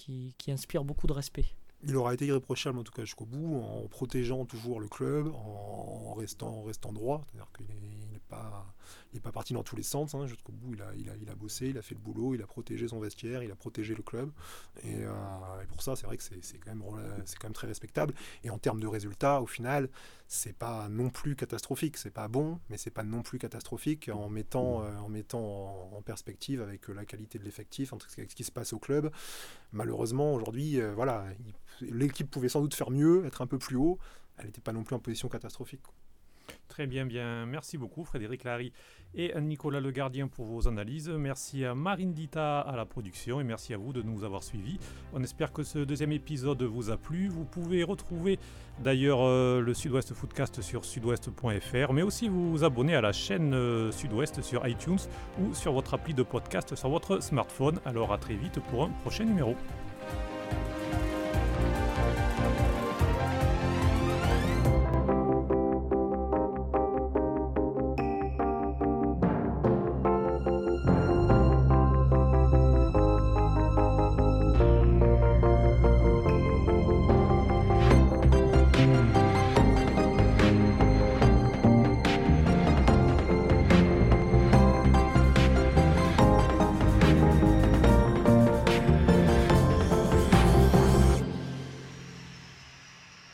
inspire 0.49 0.85
beaucoup 0.85 1.07
de 1.07 1.13
respect 1.13 1.47
il 1.83 1.95
aura 1.95 2.15
été 2.15 2.27
irréprochable 2.27 2.79
en 2.79 2.83
tout 2.83 2.93
cas 2.93 3.05
jusqu'au 3.05 3.27
bout, 3.27 3.63
en 3.63 3.87
protégeant 3.87 4.45
toujours 4.45 4.81
le 4.81 4.89
club, 4.89 5.29
en 5.35 6.15
restant, 6.15 6.65
droit. 6.93 7.25
C'est-à-dire 7.27 7.51
qu'il 7.57 7.67
il 9.13 9.21
pas 9.21 9.33
parti 9.33 9.55
dans 9.55 9.63
tous 9.63 9.77
les 9.77 9.83
sens. 9.83 10.15
Hein. 10.15 10.27
Jusqu'au 10.27 10.53
bout, 10.53 10.75
il 10.75 11.29
a, 11.29 11.35
bossé, 11.35 11.69
il 11.69 11.79
a 11.79 11.83
fait 11.83 11.95
le 11.95 12.01
boulot, 12.01 12.35
il 12.35 12.43
a 12.43 12.47
protégé 12.47 12.89
son 12.89 13.01
vestiaire, 13.01 13.43
il 13.43 13.51
a 13.51 13.57
protégé 13.57 13.95
le 13.95 14.03
club. 14.03 14.31
Et, 14.83 15.05
euh, 15.05 15.11
pour 15.69 15.83
ça, 15.83 15.97
c'est 15.97 16.07
vrai 16.07 16.17
que 16.17 16.23
c'est 16.23 16.59
quand, 16.59 16.75
même, 16.75 17.53
très 17.53 17.67
respectable. 17.67 18.15
Et 18.45 18.51
en 18.51 18.59
termes 18.59 18.81
de 18.81 18.87
résultats, 18.87 19.41
au 19.41 19.47
final, 19.47 19.89
c'est 20.29 20.55
pas 20.55 20.89
non 20.89 21.11
plus 21.11 21.37
catastrophique. 21.37 21.97
C'est 21.97 22.11
pas 22.11 22.29
bon, 22.29 22.61
mais 22.69 22.77
c'est 22.77 22.91
pas 22.91 23.05
non 23.05 23.23
plus 23.23 23.39
catastrophique 23.39 24.11
en 24.13 24.29
mettant, 24.29 24.83
euh, 24.83 24.97
en, 24.99 26.03
perspective 26.03 26.61
avec 26.63 26.89
la 26.89 27.05
qualité 27.05 27.39
de 27.39 27.45
l'effectif, 27.45 27.93
avec 27.93 28.31
ce 28.31 28.37
qui 28.37 28.45
se 28.45 28.53
passe 28.53 28.73
au 28.73 28.79
club. 28.79 29.11
Malheureusement, 29.73 30.35
aujourd'hui, 30.35 30.81
euh, 30.81 30.95
voilà, 30.95 31.27
l'équipe 31.81 32.31
pouvait 32.31 32.49
sans 32.49 32.61
doute 32.61 32.75
faire 32.75 32.91
mieux, 32.91 33.25
être 33.25 33.43
un 33.43 33.47
peu 33.47 33.59
plus 33.59 33.77
haut. 33.77 33.99
Elle 34.39 34.47
n'était 34.47 34.61
pas 34.61 34.73
non 34.73 34.85
plus 34.85 34.95
en 34.95 34.99
position 34.99 35.29
catastrophique. 35.29 35.81
Très 36.69 36.87
bien, 36.87 37.07
bien. 37.07 37.47
Merci 37.47 37.79
beaucoup 37.79 38.05
Frédéric 38.05 38.45
Larry 38.45 38.73
et 39.15 39.33
Nicolas 39.41 39.81
Le 39.81 39.91
Gardien 39.91 40.29
pour 40.29 40.47
vos 40.47 40.69
analyses. 40.69 41.09
Merci 41.09 41.65
à 41.65 41.75
Marine 41.75 42.13
Dita 42.13 42.61
à 42.61 42.77
la 42.77 42.85
production 42.85 43.41
et 43.41 43.45
merci 43.45 43.73
à 43.73 43.77
vous 43.77 43.93
de 43.93 44.03
nous 44.03 44.25
avoir 44.25 44.43
suivis. 44.43 44.79
On 45.13 45.23
espère 45.23 45.53
que 45.53 45.63
ce 45.63 45.79
deuxième 45.79 46.13
épisode 46.13 46.63
vous 46.63 46.91
a 46.91 46.97
plu. 46.97 47.29
Vous 47.29 47.45
pouvez 47.45 47.83
retrouver 47.83 48.39
d'ailleurs 48.83 49.21
euh, 49.23 49.61
le 49.61 49.75
Sud-Ouest 49.75 50.13
Footcast 50.13 50.61
sur 50.61 50.85
sudouest.fr, 50.85 51.93
mais 51.93 52.03
aussi 52.03 52.29
vous 52.29 52.65
abonner 52.65 52.95
à 52.95 53.01
la 53.01 53.13
chaîne 53.13 53.55
euh, 53.55 53.93
Sud-Ouest 53.93 54.43
sur 54.43 54.67
iTunes 54.67 54.99
ou 55.41 55.55
sur 55.55 55.73
votre 55.73 55.95
appli 55.95 56.15
de 56.15 56.23
podcast 56.23 56.75
sur 56.75 56.89
votre 56.89 57.23
smartphone. 57.23 57.81
Alors 57.85 58.13
à 58.13 58.19
très 58.19 58.35
vite 58.35 58.61
pour 58.71 58.85
un 58.85 58.91
prochain 59.03 59.25
numéro. 59.25 59.55